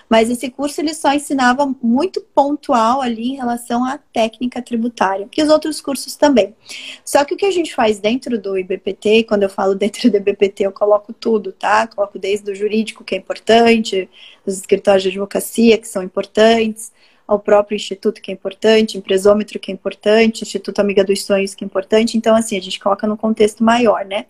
[0.09, 5.43] Mas esse curso ele só ensinava muito pontual ali em relação à técnica tributária, que
[5.43, 6.55] os outros cursos também.
[7.03, 10.15] Só que o que a gente faz dentro do IBPT, quando eu falo dentro do
[10.15, 11.87] IBPT, eu coloco tudo, tá?
[11.87, 14.09] Coloco desde o jurídico, que é importante,
[14.45, 16.91] os escritórios de advocacia, que são importantes,
[17.27, 21.63] ao próprio instituto, que é importante, empresômetro, que é importante, Instituto Amiga dos Sonhos, que
[21.63, 22.17] é importante.
[22.17, 24.25] Então, assim, a gente coloca no contexto maior, né?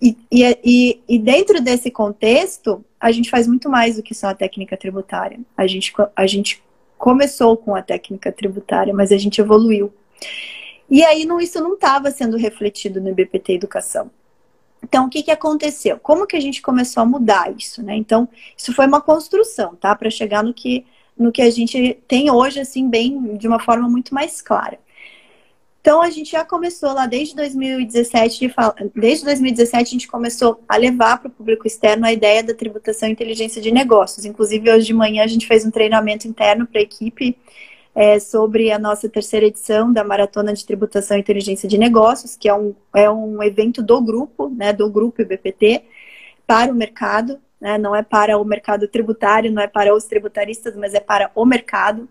[0.00, 4.34] E, e, e, dentro desse contexto, a gente faz muito mais do que só a
[4.34, 5.38] técnica tributária.
[5.56, 6.62] A gente, a gente
[6.96, 9.92] começou com a técnica tributária, mas a gente evoluiu.
[10.88, 14.10] E aí não, isso não estava sendo refletido no IBPT Educação.
[14.82, 15.98] Então, o que, que aconteceu?
[15.98, 17.96] Como que a gente começou a mudar isso, né?
[17.96, 19.94] Então, isso foi uma construção, tá?
[19.94, 20.86] Para chegar no que,
[21.18, 24.78] no que a gente tem hoje, assim, bem, de uma forma muito mais clara.
[25.80, 28.54] Então a gente já começou lá desde 2017, de
[28.94, 33.08] desde 2017 a gente começou a levar para o público externo a ideia da tributação
[33.08, 34.26] e inteligência de negócios.
[34.26, 37.38] Inclusive hoje de manhã a gente fez um treinamento interno para a equipe
[37.94, 42.48] é, sobre a nossa terceira edição da Maratona de Tributação e Inteligência de Negócios, que
[42.48, 45.82] é um, é um evento do grupo, né, do grupo IBPT,
[46.46, 50.76] para o mercado, né, não é para o mercado tributário, não é para os tributaristas,
[50.76, 52.08] mas é para o mercado.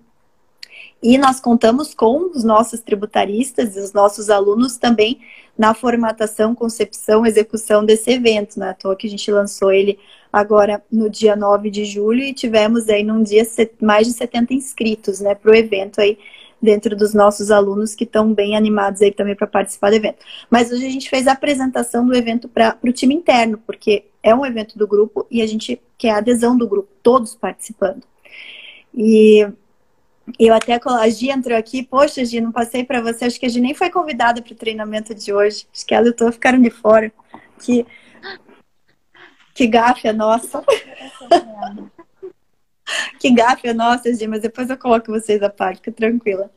[1.01, 5.19] E nós contamos com os nossos tributaristas e os nossos alunos também
[5.57, 8.69] na formatação, concepção, execução desse evento, né?
[8.69, 9.99] À toa que a gente lançou ele
[10.31, 13.43] agora no dia 9 de julho e tivemos aí num dia
[13.81, 16.17] mais de 70 inscritos, né, para o evento aí
[16.61, 20.25] dentro dos nossos alunos que estão bem animados aí também para participar do evento.
[20.49, 24.35] Mas hoje a gente fez a apresentação do evento para o time interno, porque é
[24.35, 28.03] um evento do grupo e a gente quer a adesão do grupo, todos participando.
[28.93, 29.47] E
[30.37, 33.49] eu até a Gi entrou aqui, poxa, Gi, não passei para você, acho que a
[33.49, 35.65] Gi nem foi convidada para o treinamento de hoje.
[35.73, 37.11] Acho que ela e o ficaram de fora.
[37.63, 37.85] Que,
[39.53, 40.61] que gafe nossa.
[43.17, 46.51] que gafe nossa, Gi, mas depois eu coloco vocês à parte, fica tranquila.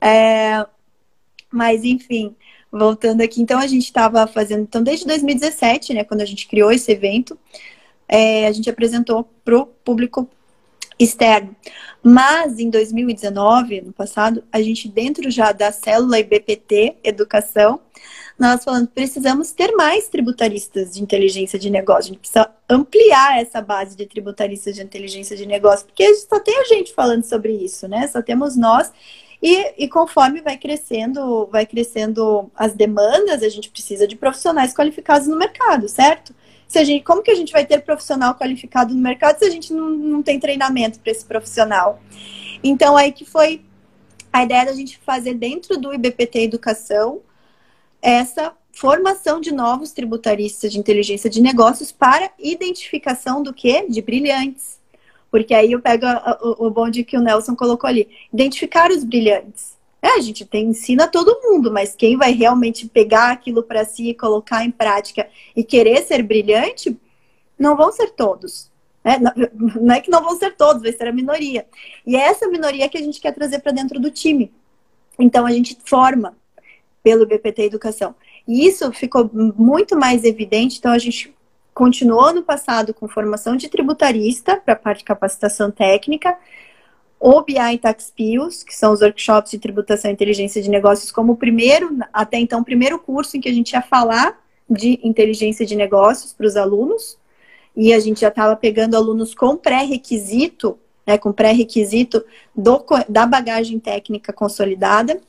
[0.00, 0.64] É,
[1.50, 2.36] mas, enfim,
[2.78, 6.72] voltando aqui, então a gente estava fazendo, então desde 2017, né, quando a gente criou
[6.72, 7.38] esse evento,
[8.08, 10.28] é, a gente apresentou para o público
[10.98, 11.54] externo.
[12.02, 17.80] Mas em 2019, no passado, a gente dentro já da célula IBPT Educação,
[18.38, 22.10] nós falamos precisamos ter mais tributaristas de inteligência de negócio.
[22.10, 26.58] A gente precisa ampliar essa base de tributaristas de inteligência de negócio, porque só tem
[26.58, 28.06] a gente falando sobre isso, né?
[28.08, 28.92] Só temos nós.
[29.46, 35.28] E, e conforme vai crescendo, vai crescendo as demandas, a gente precisa de profissionais qualificados
[35.28, 36.34] no mercado, certo?
[36.74, 39.50] se a gente, como que a gente vai ter profissional qualificado no mercado se a
[39.50, 42.00] gente não, não tem treinamento para esse profissional?
[42.62, 43.62] Então, aí que foi
[44.32, 47.20] a ideia da gente fazer dentro do IBPT Educação
[48.02, 53.88] essa formação de novos tributaristas de inteligência de negócios para identificação do que?
[53.88, 54.80] De brilhantes.
[55.34, 56.06] Porque aí eu pego
[56.42, 58.08] o, o bonde que o Nelson colocou ali.
[58.32, 59.76] Identificar os brilhantes.
[60.00, 64.10] É, a gente tem, ensina todo mundo, mas quem vai realmente pegar aquilo para si
[64.10, 66.96] e colocar em prática e querer ser brilhante,
[67.58, 68.70] não vão ser todos.
[69.02, 69.18] Né?
[69.74, 71.66] Não é que não vão ser todos, vai ser a minoria.
[72.06, 74.52] E é essa minoria que a gente quer trazer para dentro do time.
[75.18, 76.36] Então a gente forma
[77.02, 78.14] pelo BPT Educação.
[78.46, 81.33] E isso ficou muito mais evidente, então a gente
[81.74, 86.38] continuou no passado com formação de tributarista para a parte de capacitação técnica,
[87.18, 91.32] o BI Tax Pills, que são os workshops de tributação e inteligência de negócios, como
[91.32, 95.66] o primeiro, até então, o primeiro curso em que a gente ia falar de inteligência
[95.66, 97.18] de negócios para os alunos.
[97.76, 102.24] E a gente já estava pegando alunos com pré-requisito, né, com pré-requisito
[103.08, 105.20] da bagagem técnica consolidada.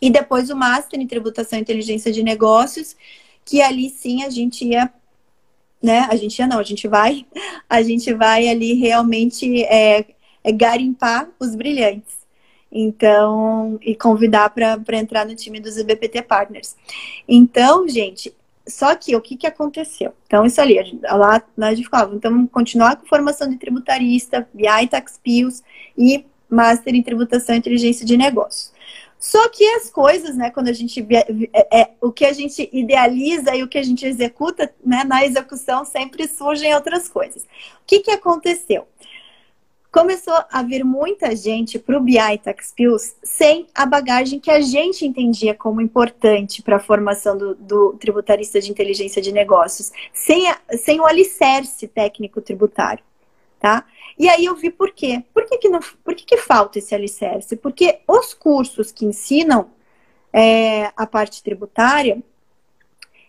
[0.00, 2.94] E depois o Master em Tributação e Inteligência de Negócios,
[3.44, 4.92] que ali sim a gente ia
[5.84, 6.08] né?
[6.10, 7.26] A gente ia não, a gente vai,
[7.68, 10.06] a gente vai ali realmente é,
[10.42, 12.24] é garimpar os brilhantes.
[12.76, 16.74] Então, e convidar para entrar no time dos IBPT Partners.
[17.28, 18.34] Então, gente,
[18.66, 20.12] só que o que, que aconteceu?
[20.26, 24.48] Então, isso ali, a gente, lá a gente falava, então continuar com formação de tributarista,
[24.52, 25.62] BI Tax Pills
[25.96, 28.73] e Master em Tributação e Inteligência de Negócios.
[29.24, 33.56] Só que as coisas, né, quando a gente é, é, o que a gente idealiza
[33.56, 37.42] e o que a gente executa, né, na execução sempre surgem outras coisas.
[37.42, 38.86] O que, que aconteceu?
[39.90, 44.60] Começou a vir muita gente para o BI Tax Skills sem a bagagem que a
[44.60, 50.50] gente entendia como importante para a formação do, do, tributarista de inteligência de negócios, sem,
[50.50, 53.02] a, sem o alicerce técnico tributário,
[53.58, 53.86] tá?
[54.18, 55.24] E aí eu vi por quê.
[55.32, 57.56] Por que, que, não, por que, que falta esse alicerce?
[57.56, 59.70] Porque os cursos que ensinam
[60.32, 62.22] é, a parte tributária,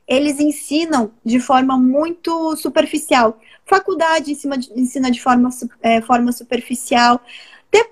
[0.08, 3.39] eles ensinam de forma muito superficial.
[3.65, 5.50] Faculdade ensina de, ensina de forma,
[5.82, 7.21] é, forma superficial.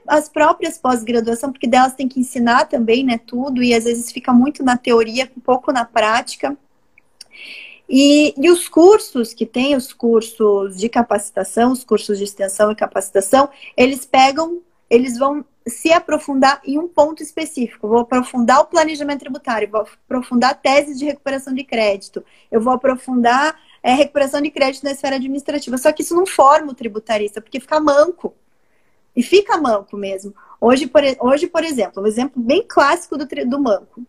[0.07, 4.31] As próprias pós-graduação, porque delas tem que ensinar também, né, tudo, e às vezes fica
[4.31, 6.57] muito na teoria, pouco na prática.
[7.95, 12.75] E, e, os cursos que tem, os cursos de capacitação, os cursos de extensão e
[12.75, 17.87] capacitação, eles pegam, eles vão se aprofundar em um ponto específico.
[17.87, 22.73] Vou aprofundar o planejamento tributário, vou aprofundar a tese de recuperação de crédito, eu vou
[22.73, 25.77] aprofundar é, recuperação de crédito na esfera administrativa.
[25.77, 28.33] Só que isso não forma o tributarista, porque fica manco.
[29.15, 30.33] E fica manco mesmo.
[30.59, 34.03] Hoje, por, hoje, por exemplo, um exemplo bem clássico do, do manco.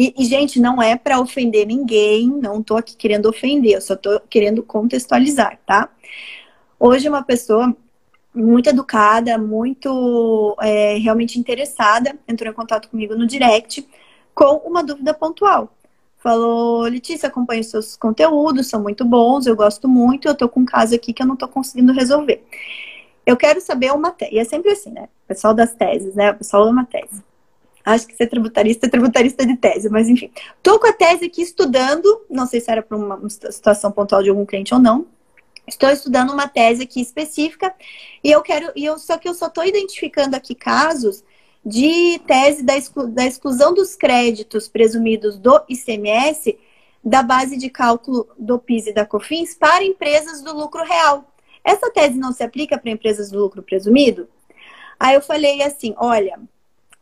[0.00, 3.92] E, e, gente, não é para ofender ninguém, não estou aqui querendo ofender, eu só
[3.92, 5.90] estou querendo contextualizar, tá?
[6.78, 7.76] Hoje, uma pessoa
[8.34, 13.86] muito educada, muito é, realmente interessada, entrou em contato comigo no direct
[14.34, 15.70] com uma dúvida pontual.
[16.16, 20.64] Falou, Letícia, acompanho seus conteúdos, são muito bons, eu gosto muito, eu tô com um
[20.64, 22.42] caso aqui que eu não tô conseguindo resolver.
[23.26, 24.34] Eu quero saber uma tese.
[24.34, 25.10] E é sempre assim, né?
[25.24, 26.30] O pessoal das teses, né?
[26.30, 27.22] O pessoal ama tese.
[27.84, 30.30] Acho que ser tributarista é tributarista de tese, mas enfim.
[30.62, 34.28] Tô com a tese aqui estudando, não sei se era para uma situação pontual de
[34.28, 35.06] algum cliente ou não.
[35.66, 37.72] Estou estudando uma tese aqui específica
[38.22, 41.24] e eu quero, e eu só que eu só estou identificando aqui casos
[41.64, 46.58] de tese da, exclu, da exclusão dos créditos presumidos do ICMS
[47.04, 51.24] da base de cálculo do PIS e da COFINS para empresas do lucro real.
[51.64, 54.28] Essa tese não se aplica para empresas do lucro presumido?
[54.98, 56.38] Aí eu falei assim, olha,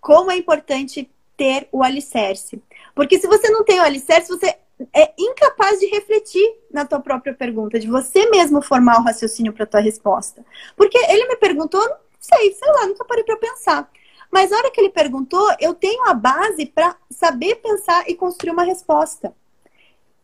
[0.00, 2.62] como é importante ter o alicerce.
[2.94, 4.56] Porque se você não tem o alicerce, você
[4.92, 9.66] é incapaz de refletir na tua própria pergunta, de você mesmo formar o raciocínio para
[9.66, 10.44] tua resposta.
[10.76, 13.90] Porque ele me perguntou, não sei, sei lá, nunca parei para pensar.
[14.30, 18.52] Mas na hora que ele perguntou, eu tenho a base para saber pensar e construir
[18.52, 19.34] uma resposta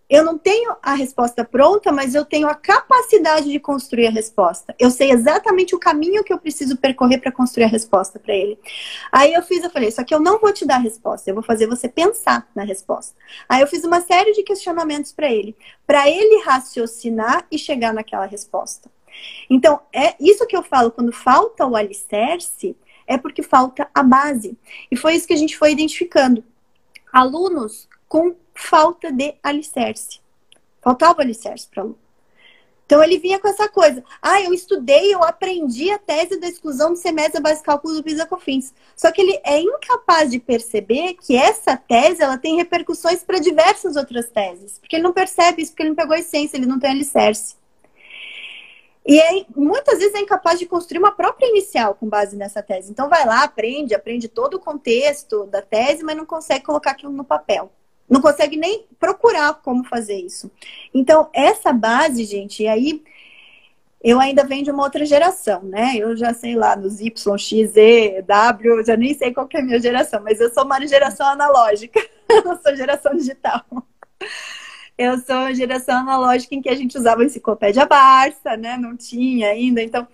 [0.09, 4.75] eu não tenho a resposta pronta, mas eu tenho a capacidade de construir a resposta.
[4.79, 8.59] Eu sei exatamente o caminho que eu preciso percorrer para construir a resposta para ele.
[9.11, 11.35] Aí eu fiz, eu falei, só que eu não vou te dar a resposta, eu
[11.35, 13.14] vou fazer você pensar na resposta.
[13.49, 18.27] Aí eu fiz uma série de questionamentos para ele, para ele raciocinar e chegar naquela
[18.27, 18.90] resposta.
[19.49, 24.57] Então, é isso que eu falo, quando falta o alicerce, é porque falta a base.
[24.90, 26.45] E foi isso que a gente foi identificando.
[27.12, 30.21] Alunos com falta de alicerce.
[30.81, 31.99] Faltava alicerce para aluno.
[32.87, 34.05] Então ele vinha com essa coisa.
[34.21, 38.27] Ah, eu estudei, eu aprendi a tese da exclusão do semestre base cálculo do PISA
[38.27, 38.75] COFINS.
[38.95, 43.97] Só que ele é incapaz de perceber que essa tese ela tem repercussões para diversas
[43.97, 44.79] outras teses.
[44.79, 47.57] Porque ele não percebe isso, porque ele não pegou a essência, ele não tem alicerce.
[49.07, 52.90] E é, muitas vezes é incapaz de construir uma própria inicial com base nessa tese.
[52.90, 57.12] Então vai lá, aprende, aprende todo o contexto da tese, mas não consegue colocar aquilo
[57.12, 57.71] no papel
[58.09, 60.51] não consegue nem procurar como fazer isso.
[60.93, 63.03] Então, essa base, gente, e aí
[64.03, 65.95] eu ainda venho de uma outra geração, né?
[65.97, 69.62] Eu já sei lá, nos Y, X, Z, W, já nem sei qual é a
[69.62, 73.64] minha geração, mas eu sou uma geração analógica, eu não sou geração digital.
[74.97, 78.77] Eu sou geração analógica em que a gente usava enciclopédia Barça, né?
[78.77, 80.07] Não tinha ainda, então...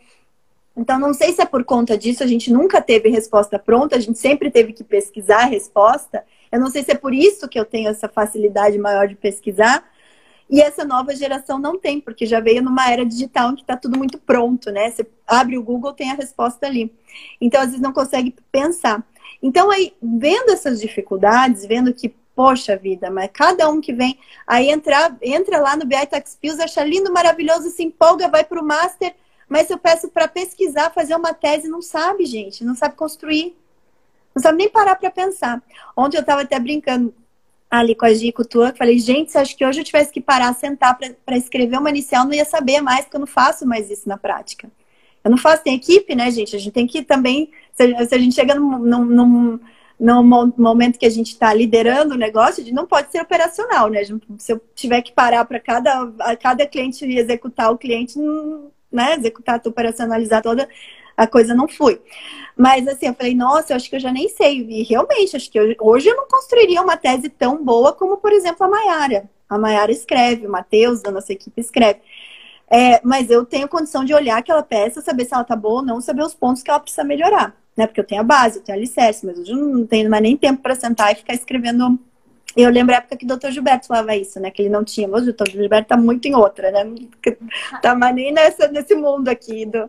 [0.80, 4.00] Então, não sei se é por conta disso, a gente nunca teve resposta pronta, a
[4.00, 7.60] gente sempre teve que pesquisar a resposta, eu não sei se é por isso que
[7.60, 9.84] eu tenho essa facilidade maior de pesquisar.
[10.48, 13.76] E essa nova geração não tem, porque já veio numa era digital em que está
[13.76, 14.90] tudo muito pronto, né?
[14.90, 16.90] Você abre o Google, tem a resposta ali.
[17.38, 19.06] Então, às vezes, não consegue pensar.
[19.42, 24.70] Então, aí, vendo essas dificuldades, vendo que, poxa vida, mas cada um que vem, aí
[24.70, 28.66] entra, entra lá no BI Tax Pills, acha lindo, maravilhoso, se empolga, vai para o
[28.66, 29.14] Master,
[29.50, 33.56] mas eu peço para pesquisar, fazer uma tese, não sabe, gente, não sabe construir.
[34.32, 35.60] Não sabe nem parar para pensar.
[35.96, 37.12] Ontem eu estava até brincando
[37.68, 40.54] ali com a Gico tua, falei, gente, se acho que hoje eu tivesse que parar,
[40.54, 40.96] sentar
[41.26, 44.16] para escrever uma inicial, não ia saber mais, porque eu não faço mais isso na
[44.16, 44.70] prática.
[45.24, 46.54] Eu não faço, tem equipe, né, gente?
[46.54, 49.58] A gente tem que também, se, a gente chega num, num,
[49.98, 54.02] num, momento que a gente está liderando o negócio, não pode ser operacional, né?
[54.38, 58.16] Se eu tiver que parar para cada, cada cliente executar o cliente,
[58.92, 60.68] né, executar, operacionalizar toda,
[61.16, 62.00] a coisa não flui.
[62.56, 64.60] Mas assim, eu falei, nossa, eu acho que eu já nem sei.
[64.68, 68.32] E realmente, acho que eu, hoje eu não construiria uma tese tão boa como, por
[68.32, 69.30] exemplo, a Maiara.
[69.48, 72.00] A Maiara escreve, o Matheus, da nossa equipe, escreve.
[72.70, 75.86] É, mas eu tenho condição de olhar aquela peça, saber se ela tá boa ou
[75.86, 77.54] não, saber os pontos que ela precisa melhorar.
[77.76, 77.86] Né?
[77.86, 80.22] Porque eu tenho a base, eu tenho a alicerce, mas hoje eu não tenho mais
[80.22, 81.98] nem tempo para sentar e ficar escrevendo
[82.56, 84.50] eu lembro a época que o doutor Gilberto falava isso, né?
[84.50, 85.06] Que ele não tinha.
[85.06, 86.84] Mas o doutor Gilberto tá muito em outra, né?
[87.80, 89.64] Tá mais nem nessa, nesse mundo aqui.
[89.66, 89.88] Do...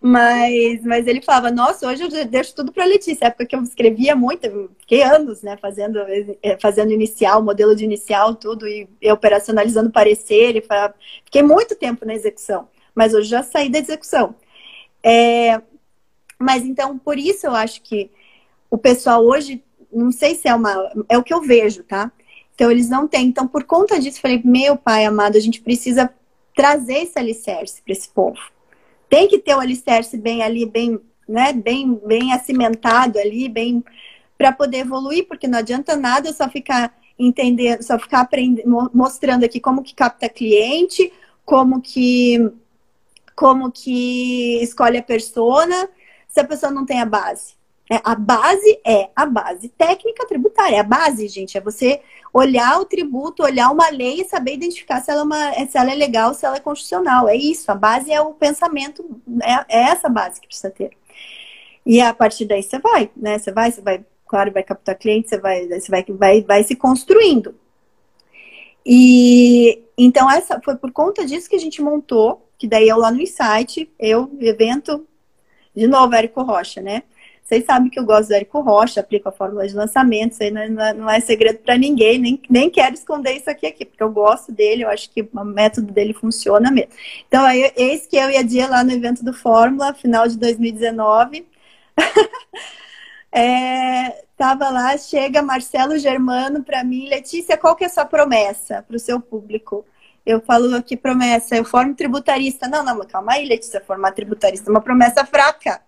[0.00, 3.26] Mas, mas ele falava, nossa, hoje eu deixo tudo para Letícia.
[3.26, 5.56] A época que eu escrevia muito, fiquei anos, né?
[5.56, 5.98] Fazendo,
[6.42, 10.56] eh, fazendo inicial, modelo de inicial, tudo, e operacionalizando parecer.
[10.56, 10.94] E falava...
[11.24, 12.68] Fiquei muito tempo na execução.
[12.94, 14.34] Mas hoje já saí da execução.
[15.02, 15.60] É...
[16.38, 18.10] Mas então, por isso eu acho que
[18.68, 19.62] o pessoal hoje
[19.94, 20.90] não sei se é uma.
[21.08, 22.10] É o que eu vejo, tá?
[22.54, 23.26] Então eles não têm.
[23.26, 26.12] Então, por conta disso, falei, meu pai amado, a gente precisa
[26.54, 28.38] trazer esse alicerce para esse povo.
[29.08, 33.84] Tem que ter o alicerce bem ali, bem, né, bem, bem acimentado ali, bem
[34.36, 39.60] para poder evoluir, porque não adianta nada só ficar entendendo, só ficar aprendendo, mostrando aqui
[39.60, 41.12] como que capta cliente,
[41.44, 42.52] como que
[43.34, 45.88] como que escolhe a persona,
[46.28, 47.54] se a pessoa não tem a base.
[47.90, 50.80] É, a base é a base técnica tributária.
[50.80, 52.00] A base, gente, é você
[52.32, 55.92] olhar o tributo, olhar uma lei e saber identificar se ela é, uma, se ela
[55.92, 57.28] é legal, se ela é constitucional.
[57.28, 57.70] É isso.
[57.70, 59.04] A base é o pensamento,
[59.42, 60.92] é, é essa base que precisa ter.
[61.84, 63.38] E a partir daí você vai, né?
[63.38, 66.74] Você vai, você vai, claro, vai captar cliente, você vai, você vai, vai, vai se
[66.74, 67.54] construindo.
[68.86, 73.10] E então essa foi por conta disso que a gente montou, que daí eu lá
[73.10, 75.06] no Insight, eu, evento,
[75.74, 77.02] de novo, Érico Rocha, né?
[77.44, 80.50] Vocês sabem que eu gosto do Érico Rocha, aplico a fórmula de lançamento, isso aí
[80.50, 84.02] não é, não é segredo para ninguém, nem, nem quero esconder isso aqui, aqui, porque
[84.02, 86.90] eu gosto dele, eu acho que o método dele funciona mesmo.
[87.28, 90.38] Então, aí, eis que eu e a Dia lá no evento do Fórmula, final de
[90.38, 91.46] 2019.
[93.30, 98.82] é, tava lá, chega Marcelo Germano para mim, Letícia, qual que é a sua promessa
[98.88, 99.84] para o seu público?
[100.24, 102.66] Eu falo aqui promessa, eu formo tributarista.
[102.66, 105.82] Não, não, calma aí, Letícia, formar tributarista é uma promessa fraca.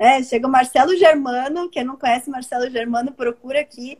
[0.00, 3.98] É, chega o Marcelo Germano, quem não conhece Marcelo Germano, procura aqui.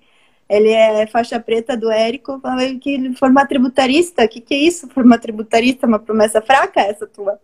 [0.48, 4.88] Ele é faixa preta do Érico, fala que formar tributarista, que, que é isso?
[4.88, 7.38] Formar tributarista, uma promessa fraca essa tua.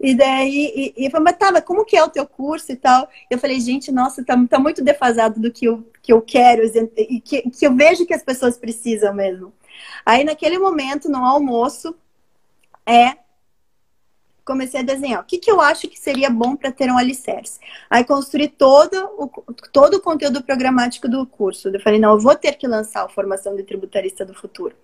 [0.00, 2.76] E daí, e, e falei, mas tá, mas como que é o teu curso e
[2.76, 3.08] tal?
[3.28, 6.62] Eu falei, gente, nossa, tá, tá muito defasado do que eu, que eu quero
[6.96, 9.52] e que, que eu vejo que as pessoas precisam mesmo.
[10.06, 11.96] Aí, naquele momento, no almoço,
[12.86, 13.16] é
[14.44, 15.20] comecei a desenhar.
[15.20, 17.60] O que, que eu acho que seria bom para ter um alicerce?
[17.88, 19.28] Aí construí todo o,
[19.72, 21.68] todo o conteúdo programático do curso.
[21.68, 24.74] Eu falei, não, eu vou ter que lançar a formação de tributarista do futuro.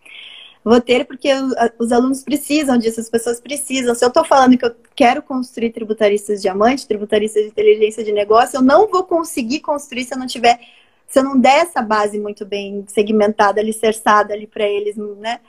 [0.64, 1.30] Vou ter porque
[1.78, 3.94] os alunos precisam disso, as pessoas precisam.
[3.94, 8.58] Se eu estou falando que eu quero construir tributaristas diamante, tributaristas de inteligência de negócio,
[8.58, 10.58] eu não vou conseguir construir se eu não tiver,
[11.06, 15.40] se eu não der essa base muito bem segmentada, alicerçada ali para eles, né?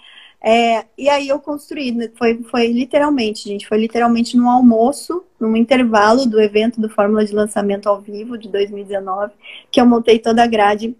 [0.41, 5.55] É, e aí eu construí, né, foi, foi literalmente, gente, foi literalmente num almoço, num
[5.55, 9.33] intervalo do evento do Fórmula de Lançamento ao Vivo de 2019,
[9.69, 10.95] que eu montei toda a grade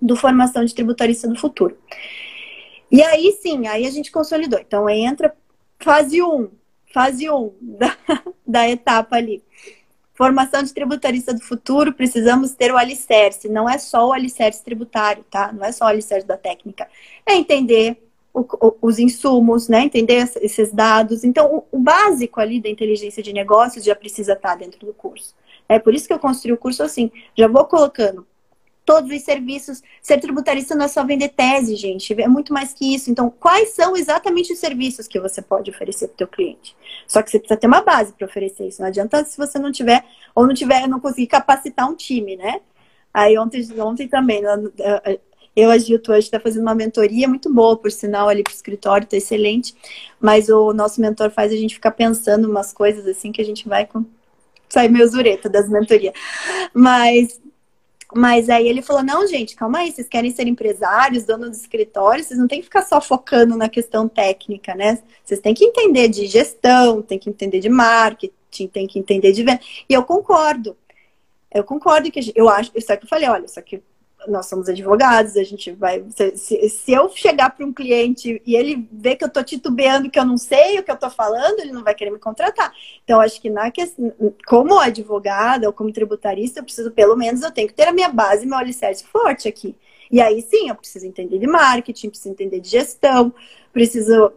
[0.00, 1.76] do Formação de Tributarista do Futuro.
[2.90, 4.60] E aí sim, aí a gente consolidou.
[4.60, 5.34] Então entra
[5.78, 6.50] fase 1,
[6.92, 7.96] fase 1 da,
[8.46, 9.42] da etapa ali.
[10.12, 13.48] Formação de tributarista do futuro, precisamos ter o alicerce.
[13.48, 15.52] Não é só o alicerce tributário, tá?
[15.52, 16.86] Não é só o alicerce da técnica.
[17.26, 18.03] É entender
[18.34, 19.84] o, os insumos, né?
[19.84, 21.22] Entender esses dados.
[21.22, 25.34] Então, o, o, básico ali da inteligência de negócios já precisa estar dentro do curso.
[25.68, 27.12] É por isso que eu construí o curso assim.
[27.38, 28.26] Já vou colocando
[28.84, 29.82] todos os serviços.
[30.02, 32.12] Ser tributarista não é só vender tese, gente.
[32.20, 33.08] É muito mais que isso.
[33.08, 36.76] Então, quais são exatamente os serviços que você pode oferecer para o teu cliente?
[37.06, 38.80] Só que você precisa ter uma base para oferecer isso.
[38.80, 40.04] Não adianta se você não tiver,
[40.34, 42.60] ou não tiver, não conseguir capacitar um time, né?
[43.12, 44.42] Aí ontem, ontem também,
[45.56, 49.04] eu, a hoje está fazendo uma mentoria muito boa, por sinal, ali para o escritório,
[49.04, 49.74] está excelente.
[50.20, 53.68] Mas o nosso mentor faz a gente ficar pensando umas coisas assim que a gente
[53.68, 54.04] vai com.
[54.68, 56.14] Sai meio zureta das mentorias.
[56.72, 57.40] Mas
[58.14, 62.22] mas aí ele falou: não, gente, calma aí, vocês querem ser empresários, donos de escritório,
[62.22, 65.02] vocês não tem que ficar só focando na questão técnica, né?
[65.24, 69.42] Vocês têm que entender de gestão, tem que entender de marketing, tem que entender de
[69.42, 69.60] venda.
[69.88, 70.76] E eu concordo.
[71.52, 73.80] Eu concordo que eu acho, só que eu falei, olha, só que
[74.28, 76.04] nós somos advogados, a gente vai.
[76.10, 80.18] Se, se, eu chegar para um cliente e ele ver que eu estou titubeando, que
[80.18, 82.72] eu não sei o que eu estou falando, ele não vai querer me contratar.
[83.02, 83.72] Então, acho que na
[84.46, 88.08] como advogada ou como tributarista, eu preciso, pelo menos, eu tenho que ter a minha
[88.08, 89.74] base, meu alicerce forte aqui.
[90.10, 93.32] E aí sim, eu preciso entender de marketing, preciso entender de gestão,
[93.72, 94.32] preciso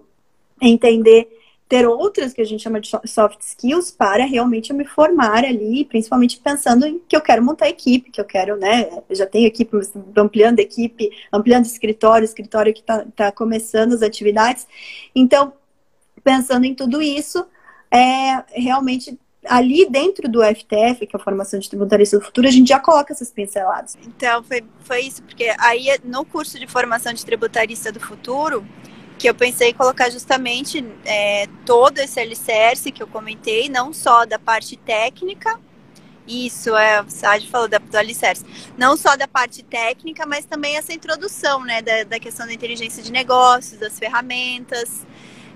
[0.62, 1.37] entender
[1.68, 6.40] ter outras que a gente chama de soft skills para realmente me formar ali, principalmente
[6.40, 8.90] pensando em que eu quero montar equipe, que eu quero, né?
[9.10, 9.78] Eu já tenho equipe,
[10.16, 14.66] ampliando equipe, ampliando escritório, escritório que está tá começando as atividades.
[15.14, 15.54] Então,
[16.24, 17.46] pensando em tudo isso,
[17.92, 22.52] é realmente ali dentro do FTF, que é a formação de tributarista do futuro, a
[22.52, 23.98] gente já coloca essas pinceladas.
[24.06, 28.66] Então, foi, foi isso, porque aí no curso de formação de tributarista do futuro,
[29.18, 34.26] que eu pensei em colocar justamente é, todo esse alicerce que eu comentei, não só
[34.26, 35.60] da parte técnica,
[36.28, 38.46] isso, é, o Sade falou da, do alicerce,
[38.78, 43.02] não só da parte técnica, mas também essa introdução, né, da, da questão da inteligência
[43.02, 45.06] de negócios, das ferramentas,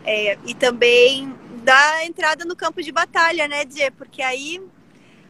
[0.06, 3.92] é, e também da entrada no campo de batalha, né, Dê?
[3.92, 4.62] Porque aí,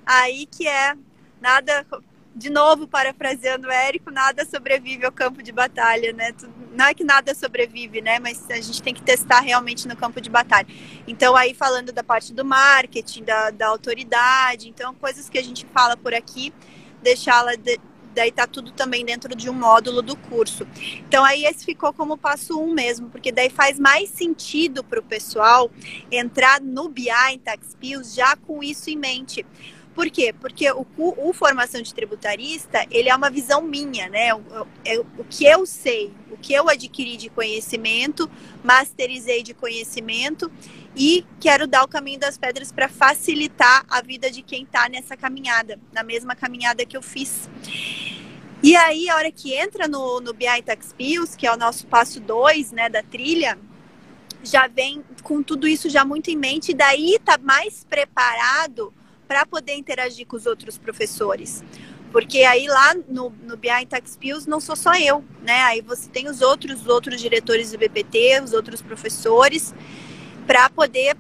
[0.06, 0.96] aí que é
[1.42, 1.86] nada
[2.34, 6.34] de novo, parafraseando o Érico, nada sobrevive ao campo de batalha, né?
[6.72, 8.20] Não é que nada sobrevive, né?
[8.20, 10.68] Mas a gente tem que testar realmente no campo de batalha.
[11.08, 15.66] Então, aí falando da parte do marketing, da, da autoridade, então coisas que a gente
[15.74, 16.54] fala por aqui,
[17.02, 17.56] deixá-la.
[17.56, 17.80] De,
[18.14, 20.68] daí tá tudo também dentro de um módulo do curso.
[21.08, 25.04] Então aí esse ficou como passo um mesmo, porque daí faz mais sentido para o
[25.04, 25.72] pessoal
[26.12, 29.46] entrar no BI em TaxPills já com isso em mente.
[29.94, 30.34] Por quê?
[30.34, 34.34] Porque o, o, formação de tributarista, ele é uma visão minha, né?
[34.34, 34.42] O,
[34.86, 38.30] é, o que eu sei, o que eu adquiri de conhecimento,
[38.64, 40.50] masterizei de conhecimento
[40.96, 45.18] e quero dar o caminho das pedras para facilitar a vida de quem está nessa
[45.18, 47.50] caminhada, na mesma caminhada que eu fiz.
[48.64, 51.86] E aí, a hora que entra no, no BI Tax Pills, que é o nosso
[51.88, 53.58] passo 2, né, da trilha,
[54.44, 58.94] já vem com tudo isso já muito em mente, e daí tá mais preparado
[59.32, 61.64] para poder interagir com os outros professores.
[62.12, 65.62] Porque aí lá no, no BI Tax Pills não sou só eu, né?
[65.62, 69.74] Aí você tem os outros, os outros diretores do BPT, os outros professores,
[70.46, 71.16] para poder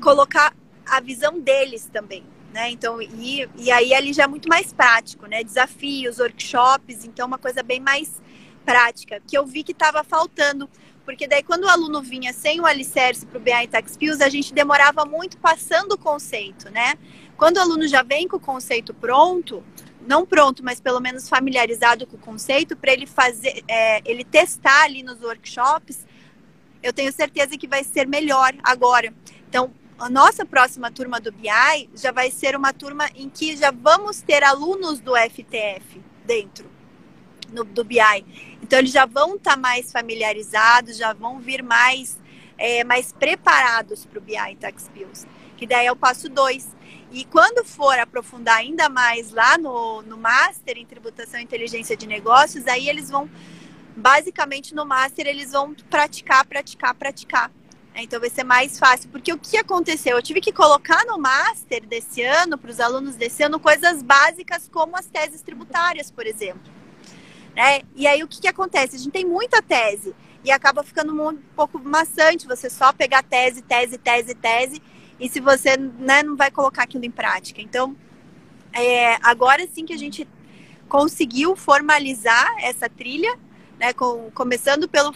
[0.00, 2.24] colocar a visão deles também.
[2.54, 2.70] Né?
[2.70, 5.44] Então, e, e aí ali já é muito mais prático, né?
[5.44, 8.18] Desafios, workshops, então uma coisa bem mais
[8.64, 10.70] prática, que eu vi que estava faltando.
[11.04, 14.28] Porque daí quando o aluno vinha sem o alicerce para o BI Tax Pills, a
[14.28, 16.94] gente demorava muito passando o conceito, né?
[17.36, 19.62] Quando o aluno já vem com o conceito pronto,
[20.06, 24.84] não pronto, mas pelo menos familiarizado com o conceito, para ele fazer, é, ele testar
[24.84, 26.06] ali nos workshops,
[26.82, 29.14] eu tenho certeza que vai ser melhor agora.
[29.48, 33.70] Então, a nossa próxima turma do BI já vai ser uma turma em que já
[33.70, 36.68] vamos ter alunos do FTF dentro
[37.52, 38.00] no, do BI.
[38.60, 42.18] Então, eles já vão estar tá mais familiarizados, já vão vir mais,
[42.58, 45.26] é, mais preparados para o BI Tax Pills,
[45.56, 46.81] que daí é o passo 2
[47.12, 52.06] e quando for aprofundar ainda mais lá no, no Master em Tributação e Inteligência de
[52.06, 53.28] Negócios, aí eles vão,
[53.94, 57.50] basicamente no Master, eles vão praticar, praticar, praticar.
[57.94, 60.16] Então vai ser mais fácil, porque o que aconteceu?
[60.16, 64.66] Eu tive que colocar no Master desse ano, para os alunos desse ano, coisas básicas
[64.72, 66.72] como as teses tributárias, por exemplo.
[67.54, 67.82] Né?
[67.94, 68.96] E aí o que, que acontece?
[68.96, 73.60] A gente tem muita tese e acaba ficando um pouco maçante você só pegar tese,
[73.60, 74.82] tese, tese, tese
[75.22, 77.62] e se você né, não vai colocar aquilo em prática.
[77.62, 77.96] Então,
[78.72, 80.28] é, agora sim que a gente
[80.88, 83.38] conseguiu formalizar essa trilha,
[83.78, 85.14] né, com, começando pelo,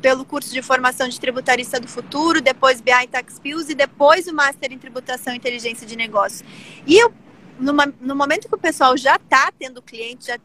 [0.00, 4.32] pelo curso de formação de tributarista do futuro, depois BI Tax Pills e depois o
[4.32, 6.44] Master em Tributação e Inteligência de Negócios.
[6.86, 7.12] E eu,
[7.58, 10.38] numa, no momento que o pessoal já está tendo cliente, já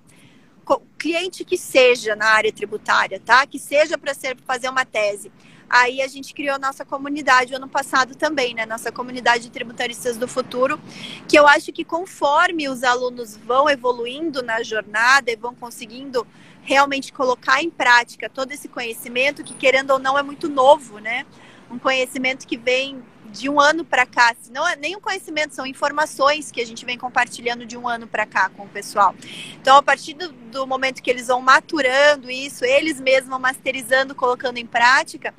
[0.97, 3.45] cliente que seja na área tributária, tá?
[3.45, 5.31] Que seja para ser fazer uma tese.
[5.73, 8.63] Aí a gente criou a nossa comunidade ano passado também, né?
[8.63, 10.79] Nossa comunidade de tributaristas do futuro,
[11.27, 16.27] que eu acho que conforme os alunos vão evoluindo na jornada e vão conseguindo
[16.61, 21.25] realmente colocar em prática todo esse conhecimento, que querendo ou não é muito novo, né?
[21.71, 23.01] Um conhecimento que vem
[23.31, 26.85] de um ano para cá, não é nem um conhecimento, são informações que a gente
[26.85, 29.15] vem compartilhando de um ano para cá com o pessoal.
[29.59, 34.57] Então, a partir do, do, momento que eles vão maturando isso, eles mesmos masterizando, colocando
[34.57, 35.33] em prática,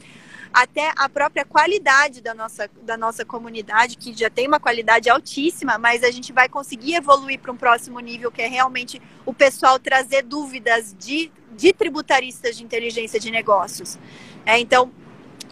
[0.55, 5.77] até a própria qualidade da nossa, da nossa comunidade, que já tem uma qualidade altíssima,
[5.79, 9.81] mas a gente vai conseguir evoluir para um próximo nível, que é realmente o pessoal
[9.81, 13.99] trazer dúvidas de, de tributaristas de inteligência de negócios.
[14.47, 14.93] É, então,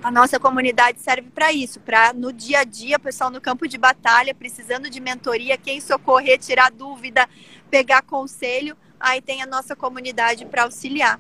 [0.05, 3.67] a nossa comunidade serve para isso, para no dia a dia, o pessoal no campo
[3.67, 7.29] de batalha, precisando de mentoria, quem socorrer, tirar dúvida,
[7.69, 11.19] pegar conselho, aí tem a nossa comunidade para auxiliar.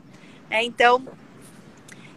[0.49, 1.05] É, então,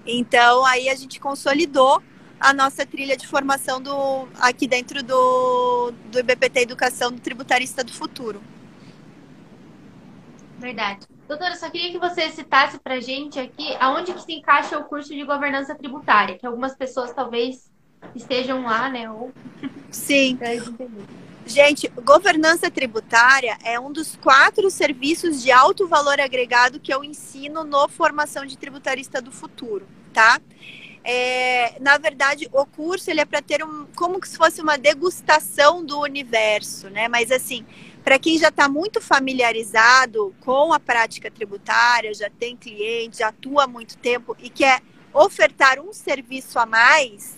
[0.06, 2.01] então aí a gente consolidou
[2.39, 7.93] a nossa trilha de formação do, aqui dentro do, do IBPT Educação do Tributarista do
[7.93, 8.41] Futuro.
[10.58, 11.08] Verdade.
[11.28, 15.14] Doutora, só queria que você citasse para gente aqui aonde que se encaixa o curso
[15.14, 17.72] de governança tributária, que algumas pessoas talvez
[18.14, 19.10] estejam lá, né?
[19.10, 19.32] Ou...
[19.89, 20.38] Sim.
[21.48, 27.64] Gente, governança tributária é um dos quatro serviços de alto valor agregado que eu ensino
[27.64, 30.41] no Formação de Tributarista do Futuro, tá?
[31.04, 35.86] É, na verdade, o curso ele é para ter um, como se fosse uma degustação
[35.86, 37.08] do universo, né?
[37.08, 37.64] Mas assim,
[38.04, 43.66] para quem já está muito familiarizado com a prática tributária, já tem cliente, já atua
[43.66, 44.82] há muito tempo e quer
[45.14, 47.38] ofertar um serviço a mais,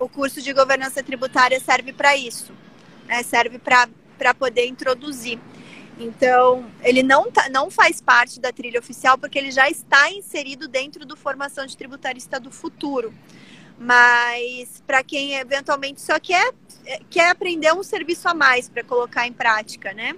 [0.00, 2.52] o curso de governança tributária serve para isso
[3.10, 5.38] né, serve para poder introduzir.
[5.98, 10.68] Então, ele não, tá, não faz parte da trilha oficial porque ele já está inserido
[10.68, 13.12] dentro do Formação de Tributarista do Futuro.
[13.76, 16.54] Mas para quem eventualmente só quer,
[17.10, 20.14] quer aprender um serviço a mais para colocar em prática, né?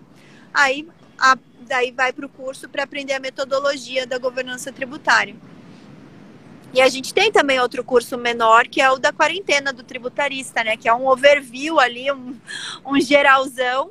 [0.53, 0.87] Aí
[1.19, 5.35] a, daí vai para o curso para aprender a metodologia da governança tributária.
[6.73, 10.65] E a gente tem também outro curso menor, que é o da quarentena do tributarista,
[10.65, 10.75] né?
[10.77, 12.35] Que é um overview ali, um,
[12.87, 13.91] um geralzão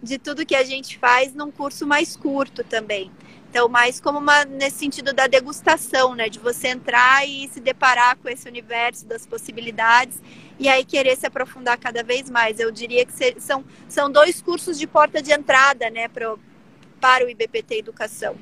[0.00, 3.10] de tudo que a gente faz num curso mais curto também.
[3.50, 6.28] Então, mais como uma nesse sentido da degustação, né?
[6.28, 10.20] De você entrar e se deparar com esse universo das possibilidades
[10.60, 12.60] e aí querer se aprofundar cada vez mais.
[12.60, 16.06] Eu diria que são, são dois cursos de porta de entrada, né?
[16.06, 16.38] Pro,
[17.00, 18.36] para o IBPT Educação.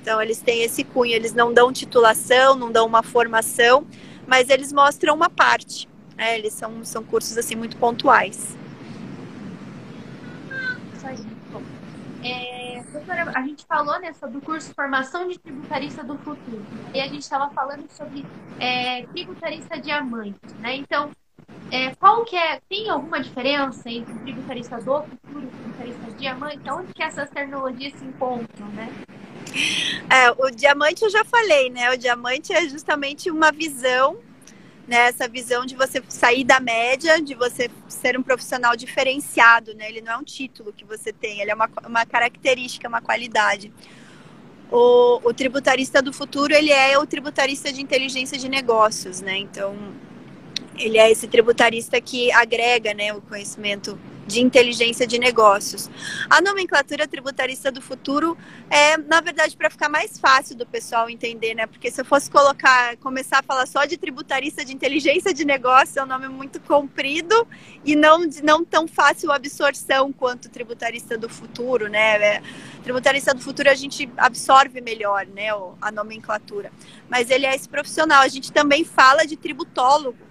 [0.00, 3.86] Então, eles têm esse cunho, eles não dão titulação, não dão uma formação,
[4.26, 5.88] mas eles mostram uma parte.
[6.16, 6.38] Né?
[6.38, 8.56] Eles são, são cursos assim muito pontuais.
[12.22, 16.64] É, doutora, a gente falou né, sobre o curso Formação de Tributarista do Futuro.
[16.92, 18.26] E a gente estava falando sobre
[18.58, 20.76] é, tributarista diamante, né?
[20.76, 21.10] Então,
[21.70, 26.70] é, qual que é, tem alguma diferença entre tributarista do futuro e tributarista diamante?
[26.70, 28.88] Onde que essas tecnologias se encontram, né?
[30.10, 31.92] É, o diamante eu já falei, né?
[31.92, 34.16] O diamante é justamente uma visão,
[34.86, 35.08] né?
[35.08, 39.86] Essa visão de você sair da média, de você ser um profissional diferenciado, né?
[39.86, 43.70] Ele não é um título que você tem, ele é uma, uma característica, uma qualidade.
[44.70, 49.36] O, o tributarista do futuro, ele é o tributarista de inteligência de negócios, né?
[49.36, 49.76] Então,
[50.78, 55.90] ele é esse tributarista que agrega, né, o conhecimento de inteligência de negócios.
[56.28, 58.36] A nomenclatura tributarista do futuro
[58.70, 61.66] é, na verdade, para ficar mais fácil do pessoal entender, né?
[61.66, 65.96] Porque se eu fosse colocar, começar a falar só de tributarista de inteligência de negócios,
[65.96, 67.48] é um nome muito comprido
[67.84, 72.22] e não, não tão fácil absorção quanto tributarista do futuro, né?
[72.22, 72.42] É,
[72.84, 75.48] tributarista do futuro a gente absorve melhor, né?
[75.80, 76.70] A nomenclatura.
[77.08, 78.20] Mas ele é esse profissional.
[78.20, 80.27] A gente também fala de tributólogo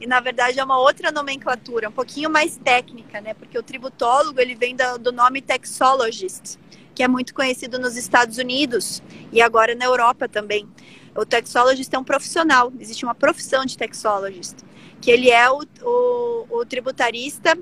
[0.00, 3.34] e na verdade é uma outra nomenclatura, um pouquinho mais técnica, né?
[3.34, 6.58] Porque o tributólogo ele vem do, do nome taxologist,
[6.94, 10.68] que é muito conhecido nos Estados Unidos e agora na Europa também.
[11.14, 14.56] O taxologist é um profissional, existe uma profissão de taxologist,
[15.00, 17.58] que ele é o, o, o tributarista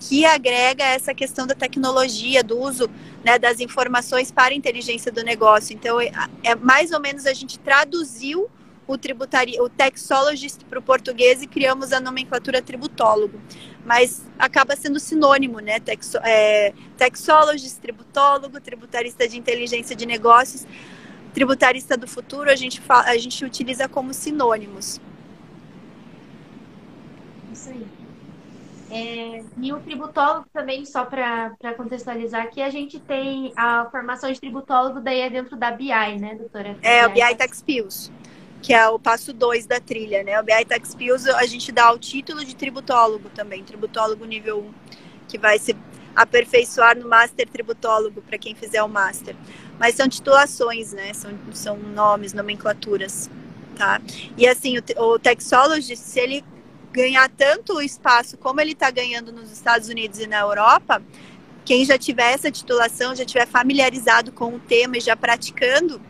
[0.00, 2.88] que agrega essa questão da tecnologia, do uso
[3.24, 5.74] né, das informações para a inteligência do negócio.
[5.74, 6.12] Então, é,
[6.44, 8.48] é mais ou menos a gente traduziu
[8.88, 13.38] o tributaria, o taxologist para o português e criamos a nomenclatura tributólogo.
[13.84, 15.78] Mas acaba sendo sinônimo, né?
[15.78, 20.66] Texo, é, taxologist, tributólogo, tributarista de inteligência de negócios,
[21.34, 24.98] tributarista do futuro, a gente, fala, a gente utiliza como sinônimos.
[27.52, 27.86] Isso aí.
[28.90, 34.40] É, e o tributólogo também, só para contextualizar aqui, a gente tem a formação de
[34.40, 36.74] tributólogo daí é dentro da BI, né, doutora?
[36.80, 38.10] É, o BI Tax Pills
[38.62, 40.40] que é o passo 2 da trilha, né?
[40.40, 44.72] O BI Tax Pills, a gente dá o título de tributólogo também, tributólogo nível 1,
[45.28, 45.76] que vai se
[46.14, 49.36] aperfeiçoar no Master Tributólogo para quem fizer o Master.
[49.78, 51.12] Mas são titulações, né?
[51.14, 53.30] São, são nomes, nomenclaturas,
[53.76, 54.00] tá?
[54.36, 56.44] E assim, o, o Taxologist, se ele
[56.92, 61.00] ganhar tanto espaço como ele está ganhando nos Estados Unidos e na Europa,
[61.64, 66.00] quem já tiver essa titulação, já tiver familiarizado com o tema e já praticando,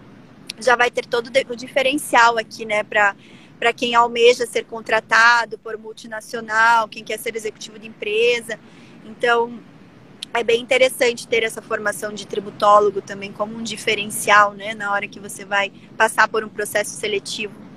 [0.61, 3.15] já vai ter todo o diferencial aqui, né, para
[3.59, 8.57] para quem almeja ser contratado por multinacional, quem quer ser executivo de empresa.
[9.05, 9.59] Então,
[10.33, 15.09] é bem interessante ter essa formação de tributólogo também como um diferencial, né, na hora
[15.09, 17.69] que você vai passar por um processo seletivo.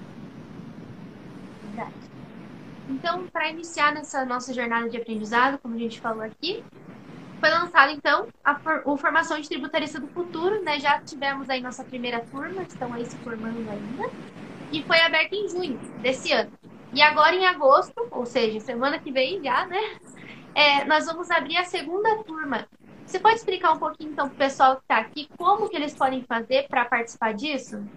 [2.91, 6.63] Então, para iniciar nessa nossa jornada de aprendizado, como a gente falou aqui,
[7.41, 10.79] foi lançado, então, a for o Formação de Tributarista do Futuro, né?
[10.79, 14.03] Já tivemos aí nossa primeira turma, estão aí se formando ainda.
[14.71, 16.51] E foi aberto em junho desse ano.
[16.93, 19.79] E agora em agosto, ou seja, semana que vem já, né?
[20.55, 22.67] É, nós vamos abrir a segunda turma.
[23.05, 25.95] Você pode explicar um pouquinho, então, para o pessoal que está aqui, como que eles
[25.95, 27.89] podem fazer para participar disso?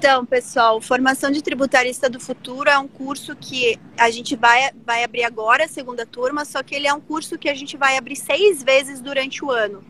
[0.00, 5.04] Então, pessoal, Formação de Tributarista do Futuro é um curso que a gente vai, vai
[5.04, 8.16] abrir agora, segunda turma, só que ele é um curso que a gente vai abrir
[8.16, 9.84] seis vezes durante o ano.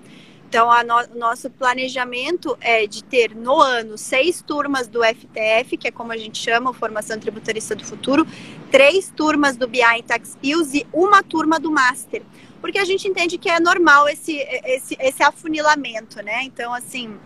[0.49, 5.87] Então, o no, nosso planejamento é de ter no ano seis turmas do FTF, que
[5.87, 8.27] é como a gente chama, Formação Tributarista do Futuro,
[8.69, 12.23] três turmas do BI em Tax Skills e uma turma do Master.
[12.61, 16.43] Porque a gente entende que é normal esse, esse, esse afunilamento, né?
[16.43, 17.17] Então, assim,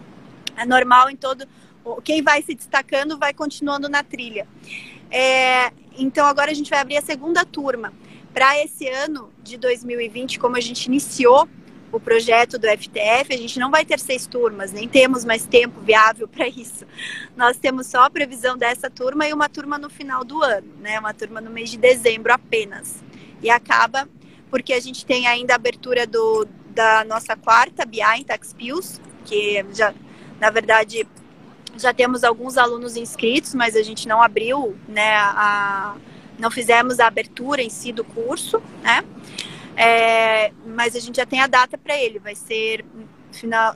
[0.55, 1.49] é normal em todo
[2.03, 4.47] quem vai se destacando vai continuando na trilha.
[5.11, 7.93] É, então agora a gente vai abrir a segunda turma.
[8.33, 11.49] Para esse ano de 2020, como a gente iniciou
[11.93, 15.81] o projeto do FTF, a gente não vai ter seis turmas, nem temos mais tempo
[15.81, 16.85] viável para isso.
[17.37, 20.99] Nós temos só a previsão dessa turma e uma turma no final do ano, né?
[20.99, 23.05] Uma turma no mês de dezembro apenas.
[23.41, 24.09] E acaba
[24.51, 29.65] porque a gente tem ainda a abertura do, da nossa quarta BI em Taxpios, que
[29.73, 29.95] já,
[30.41, 31.07] na verdade,
[31.77, 35.97] já temos alguns alunos inscritos, mas a gente não abriu, né, a,
[36.39, 39.05] não fizemos a abertura em si do curso, né?
[39.77, 42.85] É, mas a gente já tem a data para ele, vai ser
[43.33, 43.75] final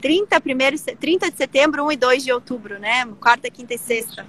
[0.00, 3.04] 30, primeiro, 30 de setembro, 1 e 2 de outubro, né?
[3.20, 4.26] Quarta, quinta e sexta.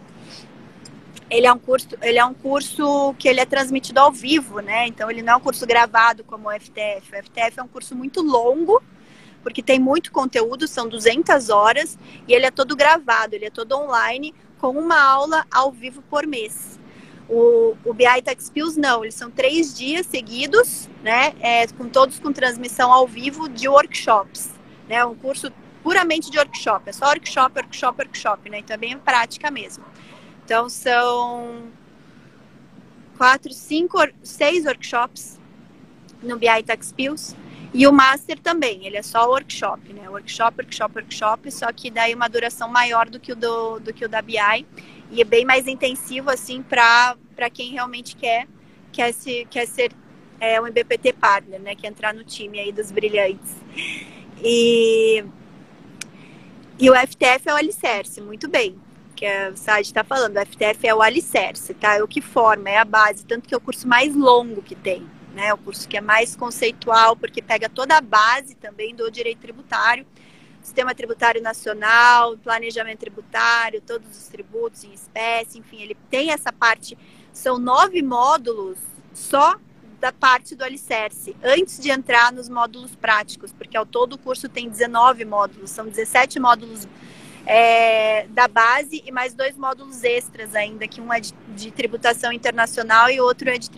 [1.30, 4.88] Ele é um curso, ele é um curso que ele é transmitido ao vivo, né?
[4.88, 7.14] Então ele não é um curso gravado como o FTF.
[7.14, 8.82] O FTF é um curso muito longo,
[9.44, 13.76] porque tem muito conteúdo, são 200 horas, e ele é todo gravado, ele é todo
[13.76, 16.80] online, com uma aula ao vivo por mês.
[17.30, 22.20] O, o BI Tech Skills não, eles são três dias seguidos, né, é, com todos
[22.20, 24.50] com transmissão ao vivo de workshops,
[24.88, 25.52] né, um curso
[25.84, 29.86] puramente de workshop, é só workshop, workshop, workshop, né, então é bem prática mesmo.
[30.44, 31.70] Então são
[33.16, 35.40] quatro, cinco, seis workshops
[36.24, 37.36] no BI Tech Skills,
[37.74, 40.10] e o Master também, ele é só workshop, né?
[40.10, 44.06] Workshop, workshop, workshop, só que daí uma duração maior do que o do, do, que
[44.06, 44.66] o da BI
[45.12, 47.16] e é bem mais intensivo, assim, para
[47.54, 48.48] quem realmente quer,
[48.92, 49.92] quer, se, quer ser
[50.40, 51.76] é, um MBPT partner, né?
[51.76, 53.56] Quer entrar no time aí dos brilhantes.
[54.44, 55.24] E,
[56.80, 58.76] e o FTF é o alicerce, muito bem.
[59.16, 61.98] Que a Sade está falando, o FTF é o alicerce, tá?
[61.98, 64.76] É o que forma, é a base, tanto que é o curso mais longo que
[64.76, 65.54] tem né?
[65.54, 70.06] O curso que é mais conceitual, porque pega toda a base também do direito tributário,
[70.62, 76.98] sistema tributário nacional, planejamento tributário, todos os tributos em espécie, enfim, ele tem essa parte.
[77.32, 78.78] São nove módulos
[79.14, 79.58] só
[80.00, 84.48] da parte do alicerce, antes de entrar nos módulos práticos, porque ao todo o curso
[84.48, 86.88] tem 19 módulos, são 17 módulos
[87.46, 92.32] é, da base e mais dois módulos extras ainda, que um é de, de tributação
[92.32, 93.70] internacional e outro é de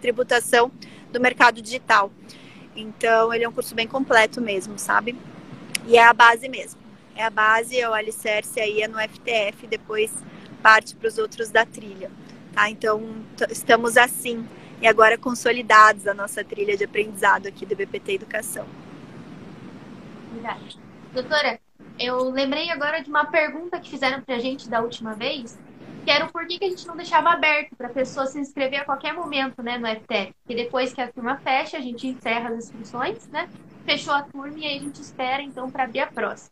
[0.00, 0.72] tributação
[1.12, 2.10] do mercado digital.
[2.74, 5.16] Então, ele é um curso bem completo mesmo, sabe?
[5.86, 6.80] E é a base mesmo.
[7.14, 10.12] É a base, é o alicerce aí, é no FTF, depois
[10.62, 12.10] parte para os outros da trilha,
[12.52, 12.70] tá?
[12.70, 13.02] Então,
[13.50, 14.46] estamos assim,
[14.80, 18.66] e agora consolidados a nossa trilha de aprendizado aqui do BPT Educação.
[20.32, 20.78] Verdade.
[21.12, 21.60] Doutora,
[21.98, 25.58] eu lembrei agora de uma pergunta que fizeram para a gente da última vez,
[26.04, 28.80] que era o porquê que a gente não deixava aberto para a pessoa se inscrever
[28.80, 30.34] a qualquer momento, né, no FTF.
[30.42, 33.48] Porque depois que a turma fecha, a gente encerra as inscrições, né?
[33.84, 36.50] Fechou a turma e aí a gente espera, então, para abrir a próxima.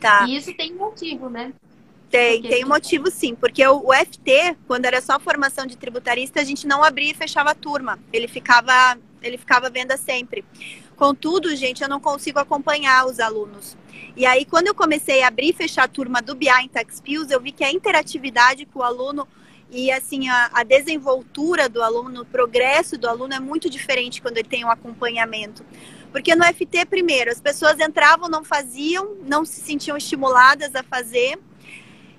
[0.00, 0.26] Tá.
[0.26, 1.52] E isso tem motivo, né?
[2.10, 6.44] Tem, tem motivo sim, porque o, o, FT, quando era só formação de tributarista, a
[6.44, 8.00] gente não abria e fechava a turma.
[8.12, 10.44] Ele ficava, ele ficava venda sempre.
[10.96, 13.76] Contudo, gente, eu não consigo acompanhar os alunos.
[14.20, 17.32] E aí, quando eu comecei a abrir e fechar a turma do BI em TaxPills,
[17.32, 19.26] eu vi que a interatividade com o aluno
[19.70, 24.36] e assim a, a, desenvoltura do aluno, o progresso do aluno é muito diferente quando
[24.36, 25.64] ele tem um acompanhamento.
[26.12, 31.38] Porque no FT, primeiro, as pessoas entravam, não faziam, não se sentiam estimuladas a fazer,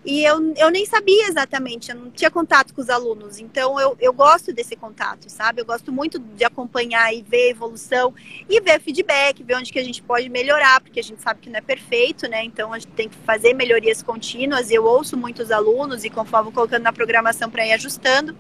[0.04, 3.40] e eu, eu nem sabia exatamente, eu não tinha contato com os alunos.
[3.40, 5.62] Então, eu, eu gosto desse contato, sabe?
[5.62, 8.14] Eu gosto muito de acompanhar e ver a evolução
[8.50, 11.50] e ver feedback, ver onde que a gente pode melhorar, porque a gente sabe que
[11.52, 12.44] não é perfeito, né?
[12.44, 14.72] Então, a gente tem que fazer melhorias contínuas.
[14.72, 18.36] Eu ouço muitos alunos e conforme vou colocando na programação para ir ajustando.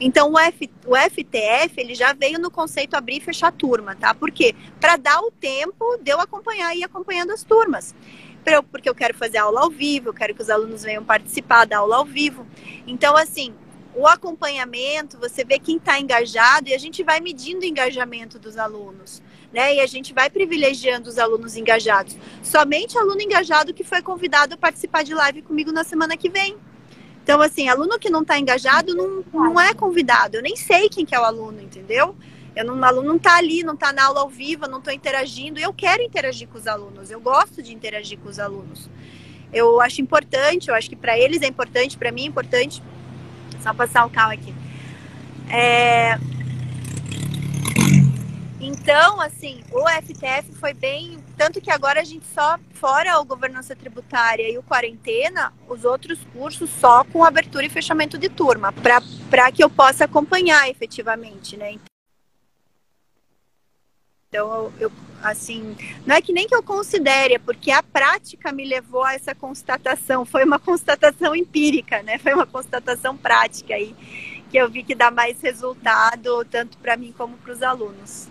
[0.00, 4.12] Então, o, F, o FTF, ele já veio no conceito abrir e fechar turma, tá?
[4.12, 4.56] Por quê?
[4.80, 7.94] Para dar o tempo de eu acompanhar e ir acompanhando as turmas
[8.70, 11.78] porque eu quero fazer aula ao vivo, eu quero que os alunos venham participar da
[11.78, 12.46] aula ao vivo.
[12.86, 13.54] Então, assim,
[13.94, 18.56] o acompanhamento, você vê quem está engajado e a gente vai medindo o engajamento dos
[18.56, 19.22] alunos.
[19.52, 19.76] Né?
[19.76, 22.16] E a gente vai privilegiando os alunos engajados.
[22.42, 26.56] Somente aluno engajado que foi convidado a participar de live comigo na semana que vem.
[27.22, 30.36] Então, assim, aluno que não está engajado não, não é convidado.
[30.36, 32.16] Eu nem sei quem que é o aluno, entendeu?
[32.54, 34.92] Eu não, o aluno não está ali, não está na aula ao vivo, não estou
[34.92, 35.60] interagindo.
[35.60, 38.88] Eu quero interagir com os alunos, eu gosto de interagir com os alunos.
[39.52, 42.82] eu acho importante, eu acho que para eles é importante, para mim é importante.
[43.62, 44.54] Só passar o carro aqui.
[45.50, 46.18] É...
[48.60, 51.18] Então, assim, o FTF foi bem.
[51.36, 56.18] Tanto que agora a gente só, fora o governança tributária e o quarentena, os outros
[56.32, 61.78] cursos só com abertura e fechamento de turma, para que eu possa acompanhar efetivamente, né?
[64.32, 64.92] Então, eu,
[65.24, 65.76] assim,
[66.06, 69.34] não é que nem que eu considere, é porque a prática me levou a essa
[69.34, 70.24] constatação.
[70.24, 72.16] Foi uma constatação empírica, né?
[72.16, 73.92] Foi uma constatação prática aí,
[74.48, 78.28] que eu vi que dá mais resultado, tanto para mim como para os alunos.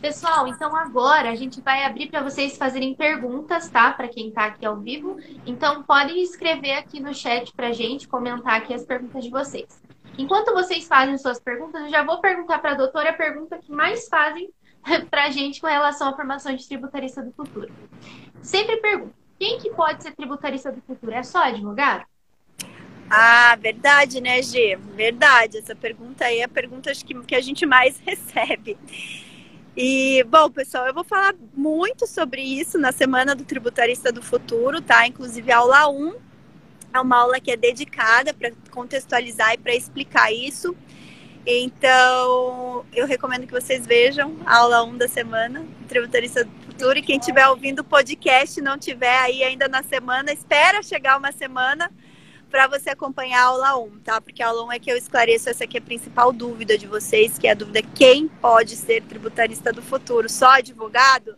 [0.00, 3.92] Pessoal, então agora a gente vai abrir para vocês fazerem perguntas, tá?
[3.92, 5.18] Para quem está aqui ao vivo.
[5.44, 9.89] Então podem escrever aqui no chat para gente, comentar aqui as perguntas de vocês.
[10.20, 13.72] Enquanto vocês fazem suas perguntas, eu já vou perguntar para a doutora a pergunta que
[13.72, 14.50] mais fazem
[15.10, 17.72] para a gente com relação à formação de tributarista do futuro.
[18.42, 21.12] Sempre pergunto, quem que pode ser tributarista do futuro?
[21.12, 22.04] É só advogado?
[23.08, 24.76] Ah, verdade, né, G?
[24.94, 25.56] Verdade.
[25.56, 28.76] Essa pergunta aí é a pergunta que, que a gente mais recebe.
[29.74, 34.82] E, bom, pessoal, eu vou falar muito sobre isso na Semana do Tributarista do Futuro,
[34.82, 35.06] tá?
[35.06, 36.29] Inclusive, aula 1
[36.92, 40.76] é uma aula que é dedicada para contextualizar e para explicar isso.
[41.46, 46.98] Então, eu recomendo que vocês vejam a aula 1 da semana, Tributarista do Futuro.
[46.98, 51.32] E quem estiver ouvindo o podcast não tiver aí ainda na semana, espera chegar uma
[51.32, 51.90] semana
[52.50, 54.20] para você acompanhar a aula 1, tá?
[54.20, 56.86] Porque a aula 1 é que eu esclareço essa aqui é a principal dúvida de
[56.86, 60.28] vocês, que é a dúvida quem pode ser tributarista do futuro?
[60.28, 61.36] Só advogado?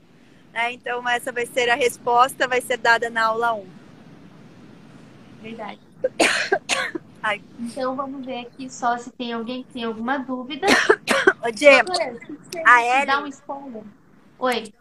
[0.53, 0.73] Né?
[0.73, 3.82] Então, essa vai ser a resposta, vai ser dada na aula 1.
[5.43, 5.81] Verdade.
[7.23, 7.43] Ai.
[7.59, 10.67] Então vamos ver aqui só se tem alguém que tem alguma dúvida.
[11.45, 11.93] Ô, Diego,
[12.65, 13.07] a Ellen...
[13.07, 13.83] Dá um spoiler.
[14.39, 14.75] Oi.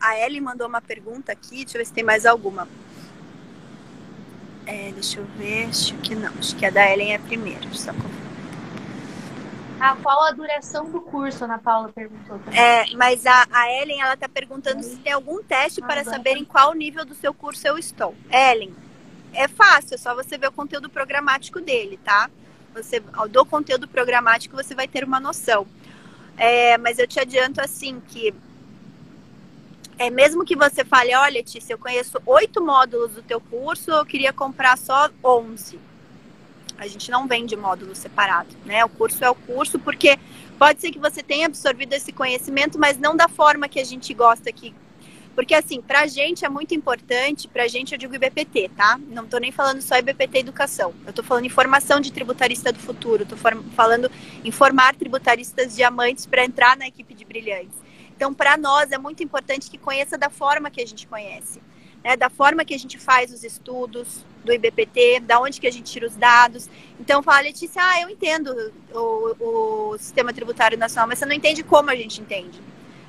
[0.00, 2.66] a Ellen mandou uma pergunta aqui, deixa eu ver se tem mais alguma.
[4.64, 7.74] É, deixa eu ver, acho que não, acho que a da Ellen é primeiro.
[7.76, 7.92] Só
[9.80, 12.58] ah, qual a duração do curso, Ana Paula perguntou também.
[12.58, 16.36] É, mas a, a Ellen, ela está perguntando se tem algum teste ah, para saber
[16.36, 18.14] em qual nível do seu curso eu estou.
[18.30, 18.74] Ellen,
[19.32, 22.30] é fácil, é só você ver o conteúdo programático dele, tá?
[22.74, 23.00] Você,
[23.30, 25.66] do conteúdo programático você vai ter uma noção.
[26.36, 28.32] É, mas eu te adianto assim que
[29.98, 34.06] é mesmo que você fale, olha, Letícia, eu conheço oito módulos do teu curso, eu
[34.06, 35.78] queria comprar só onze.
[36.78, 38.84] A gente não vende módulo separado, né?
[38.84, 40.16] O curso é o curso, porque
[40.56, 44.14] pode ser que você tenha absorvido esse conhecimento, mas não da forma que a gente
[44.14, 44.72] gosta que
[45.38, 48.98] porque, assim, para a gente é muito importante, para a gente eu digo IBPT, tá?
[49.06, 50.92] Não estou nem falando só IBPT Educação.
[51.04, 53.22] Eu estou falando informação de tributarista do futuro.
[53.22, 54.10] Estou falando
[54.44, 57.78] em formar tributaristas diamantes para entrar na equipe de brilhantes.
[58.16, 61.62] Então, para nós é muito importante que conheça da forma que a gente conhece.
[62.02, 65.72] Né, da forma que a gente faz os estudos do IBPT, da onde que a
[65.72, 66.68] gente tira os dados.
[66.98, 71.62] Então, fala, Letícia, ah, eu entendo o, o sistema tributário nacional, mas você não entende
[71.62, 72.60] como a gente entende.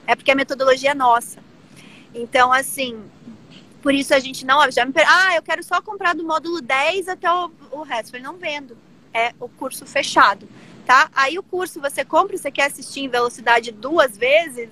[0.06, 1.49] É porque a metodologia é nossa.
[2.14, 3.04] Então, assim,
[3.82, 4.70] por isso a gente não.
[4.72, 5.06] Já me per...
[5.08, 8.16] Ah, eu quero só comprar do módulo 10 até o, o resto.
[8.16, 8.78] Eu não vendo.
[9.14, 10.48] É o curso fechado,
[10.86, 11.10] tá?
[11.16, 14.70] Aí o curso você compra, você quer assistir em velocidade duas vezes,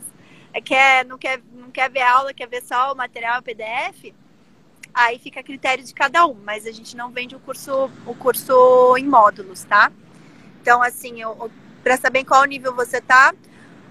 [0.54, 4.14] é, quer, não, quer, não quer ver aula, quer ver só o material PDF,
[4.94, 6.36] aí fica a critério de cada um.
[6.36, 9.92] Mas a gente não vende o curso, o curso em módulos, tá?
[10.62, 11.22] Então, assim,
[11.82, 13.34] para saber qual nível você tá,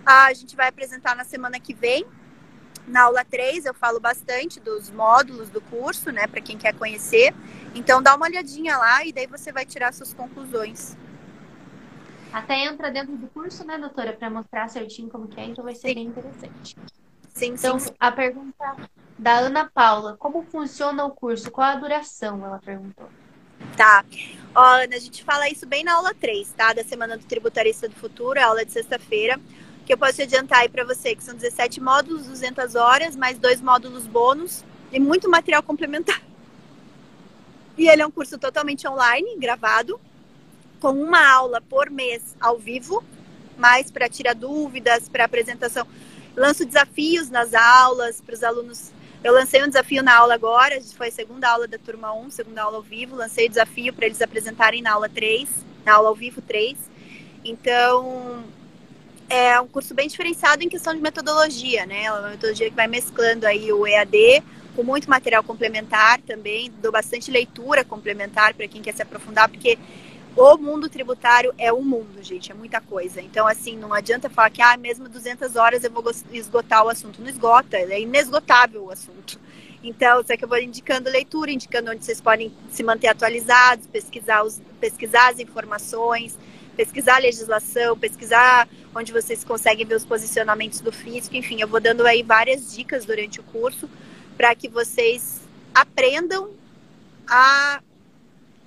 [0.04, 2.06] a gente vai apresentar na semana que vem
[2.86, 7.34] na aula 3 eu falo bastante dos módulos do curso, né, para quem quer conhecer.
[7.74, 10.96] Então dá uma olhadinha lá e daí você vai tirar suas conclusões.
[12.32, 15.74] Até entra dentro do curso, né, doutora, para mostrar certinho como que é, então vai
[15.74, 15.94] ser sim.
[15.94, 16.76] bem interessante.
[17.34, 17.94] Sim, então, sim, sim.
[17.98, 18.76] a pergunta
[19.18, 21.50] da Ana Paula, como funciona o curso?
[21.50, 22.44] Qual a duração?
[22.44, 23.08] Ela perguntou.
[23.76, 24.04] Tá.
[24.54, 26.72] Ó, Ana, a gente fala isso bem na aula 3, tá?
[26.72, 29.40] Da Semana do Tributarista do Futuro, aula de sexta-feira
[29.86, 33.60] que eu posso adiantar aí para você, que são 17 módulos, 200 horas, mais dois
[33.60, 36.20] módulos bônus e muito material complementar.
[37.78, 40.00] E ele é um curso totalmente online, gravado,
[40.80, 43.02] com uma aula por mês ao vivo,
[43.56, 45.86] mais para tirar dúvidas, para apresentação.
[46.34, 48.90] Lanço desafios nas aulas para os alunos.
[49.22, 52.62] Eu lancei um desafio na aula agora, foi a segunda aula da turma 1, segunda
[52.62, 53.14] aula ao vivo.
[53.14, 55.48] Lancei o desafio para eles apresentarem na aula 3,
[55.84, 56.76] na aula ao vivo 3.
[57.44, 58.42] Então,
[59.28, 62.04] é um curso bem diferenciado em questão de metodologia, né?
[62.04, 64.42] É uma metodologia que vai mesclando aí o EAD
[64.74, 69.78] com muito material complementar também, dou bastante leitura complementar para quem quer se aprofundar, porque
[70.36, 73.22] o mundo tributário é um mundo, gente, é muita coisa.
[73.22, 77.22] Então, assim, não adianta falar que, ah, mesmo 200 horas eu vou esgotar o assunto.
[77.22, 79.40] Não esgota, é inesgotável o assunto.
[79.82, 84.42] Então, isso que eu vou indicando leitura, indicando onde vocês podem se manter atualizados, pesquisar,
[84.42, 86.36] os, pesquisar as informações,
[86.76, 91.80] pesquisar a legislação, pesquisar onde vocês conseguem ver os posicionamentos do físico, enfim, eu vou
[91.80, 93.88] dando aí várias dicas durante o curso
[94.36, 95.40] para que vocês
[95.74, 96.50] aprendam
[97.28, 97.80] a,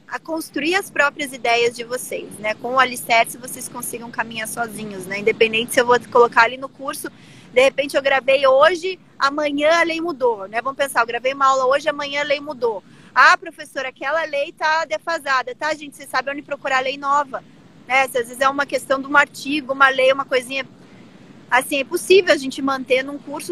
[0.07, 2.53] a construir as próprias ideias de vocês, né?
[2.55, 5.19] Com o alicerce vocês consigam caminhar sozinhos, né?
[5.19, 7.09] Independente se eu vou colocar ali no curso
[7.53, 10.61] de repente eu gravei hoje, amanhã a lei mudou, né?
[10.61, 12.83] Vamos pensar, eu gravei uma aula hoje, amanhã a lei mudou.
[13.13, 15.95] Ah, professora, aquela lei tá defasada, tá, gente?
[15.95, 17.43] Você sabe onde procurar lei nova,
[17.89, 18.07] né?
[18.07, 20.63] Se às vezes é uma questão de um artigo, uma lei, uma coisinha
[21.49, 23.51] assim, é possível a gente manter num curso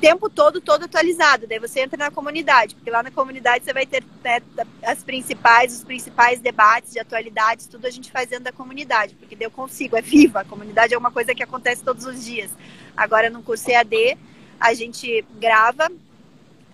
[0.00, 1.46] tempo todo, todo atualizado.
[1.46, 4.40] Daí você entra na comunidade, porque lá na comunidade você vai ter né,
[4.82, 9.36] as principais, os principais debates de atualidades, tudo a gente faz dentro da comunidade, porque
[9.38, 10.40] eu consigo, é viva.
[10.40, 12.50] A comunidade é uma coisa que acontece todos os dias.
[12.96, 14.16] Agora, no curso EAD,
[14.58, 15.92] a gente grava,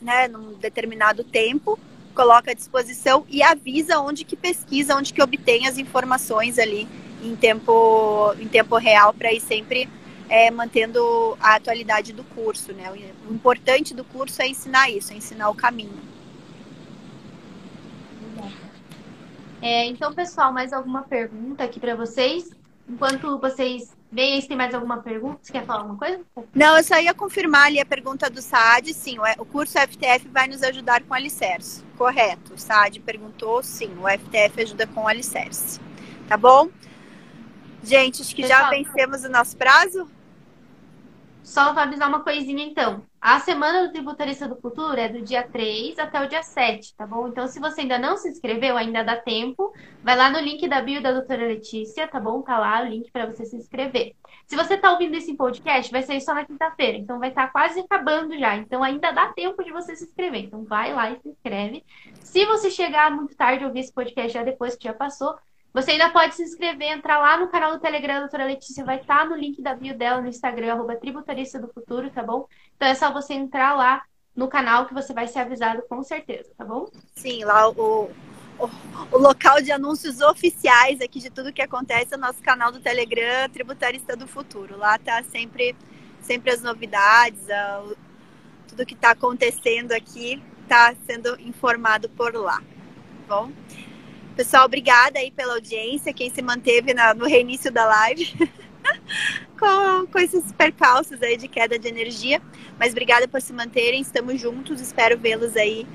[0.00, 1.76] né, num determinado tempo,
[2.20, 6.86] coloca à disposição e avisa onde que pesquisa, onde que obtém as informações ali
[7.22, 9.88] em tempo, em tempo real para ir sempre
[10.28, 11.00] é, mantendo
[11.40, 12.92] a atualidade do curso, né?
[13.26, 15.98] O importante do curso é ensinar isso, é ensinar o caminho.
[19.62, 22.50] É, então, pessoal, mais alguma pergunta aqui para vocês?
[22.86, 26.20] Enquanto vocês se tem mais alguma pergunta, você quer falar alguma coisa?
[26.54, 30.48] Não, eu só ia confirmar ali a pergunta do Saad, sim, o curso FTF vai
[30.48, 31.84] nos ajudar com o alicerce.
[31.96, 35.80] Correto, o Saad perguntou, sim, o FTF ajuda com o alicerce.
[36.28, 36.68] Tá bom?
[37.82, 40.08] Gente, acho que Pessoal, já vencemos o nosso prazo.
[41.42, 43.02] Só vou avisar uma coisinha então.
[43.20, 47.06] A semana do Tributarista do Futuro é do dia 3 até o dia 7, tá
[47.06, 47.28] bom?
[47.28, 49.72] Então, se você ainda não se inscreveu, ainda dá tempo.
[50.02, 52.40] Vai lá no link da bio da doutora Letícia, tá bom?
[52.42, 54.14] Tá lá o link para você se inscrever.
[54.46, 56.96] Se você tá ouvindo esse podcast, vai sair só na quinta-feira.
[56.96, 58.56] Então, vai estar tá quase acabando já.
[58.56, 60.44] Então, ainda dá tempo de você se inscrever.
[60.44, 61.84] Então, vai lá e se inscreve.
[62.20, 65.36] Se você chegar muito tarde ouvir esse podcast já depois que já passou,
[65.72, 69.00] você ainda pode se inscrever, entrar lá no canal do Telegram da doutora Letícia, vai
[69.00, 72.46] estar tá no link da bio dela no Instagram, arroba tributarista do futuro, tá bom?
[72.76, 74.02] Então é só você entrar lá
[74.34, 76.88] no canal que você vai ser avisado com certeza, tá bom?
[77.14, 78.10] Sim, lá o,
[78.58, 78.70] o,
[79.12, 82.80] o local de anúncios oficiais aqui de tudo que acontece é o nosso canal do
[82.80, 84.76] Telegram, Tributarista do Futuro.
[84.76, 85.76] Lá tá sempre,
[86.20, 87.84] sempre as novidades, a,
[88.66, 93.52] tudo que está acontecendo aqui está sendo informado por lá, tá bom?
[94.36, 98.32] Pessoal, obrigada aí pela audiência, quem se manteve na, no reinício da live.
[99.58, 102.40] com, com esses percalços aí de queda de energia.
[102.78, 105.86] Mas obrigada por se manterem, estamos juntos, espero vê-los aí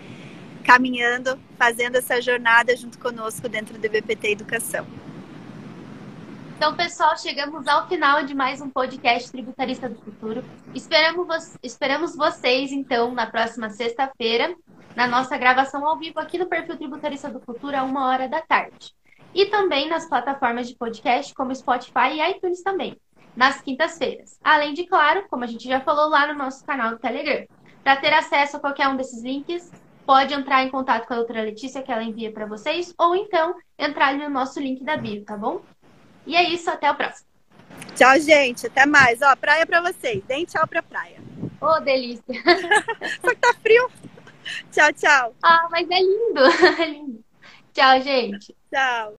[0.63, 4.85] caminhando, fazendo essa jornada junto conosco dentro do BPT Educação.
[6.57, 10.43] Então, pessoal, chegamos ao final de mais um podcast Tributarista do Futuro.
[10.73, 14.55] Esperamos, esperamos vocês, então, na próxima sexta-feira,
[14.95, 18.41] na nossa gravação ao vivo aqui no perfil Tributarista do Futuro, a uma hora da
[18.41, 18.95] tarde.
[19.33, 22.97] E também nas plataformas de podcast, como Spotify e iTunes também,
[23.35, 24.39] nas quintas-feiras.
[24.41, 27.45] Além de, claro, como a gente já falou lá no nosso canal do Telegram.
[27.83, 29.71] Para ter acesso a qualquer um desses links,
[30.05, 33.55] pode entrar em contato com a doutora Letícia, que ela envia para vocês, ou então
[33.77, 35.61] entrar no nosso link da bio, tá bom?
[36.25, 37.27] E é isso, até o próximo.
[37.95, 38.67] Tchau, gente.
[38.67, 39.21] Até mais.
[39.21, 40.23] Ó, praia para vocês.
[40.23, 41.17] Deem tchau pra praia.
[41.61, 42.23] Ô, oh, delícia.
[43.21, 43.89] Só que tá frio.
[44.71, 45.35] Tchau, tchau.
[45.43, 46.41] Ah, mas é lindo.
[46.81, 47.23] é lindo.
[47.73, 48.55] Tchau, gente.
[48.71, 49.15] Tchau.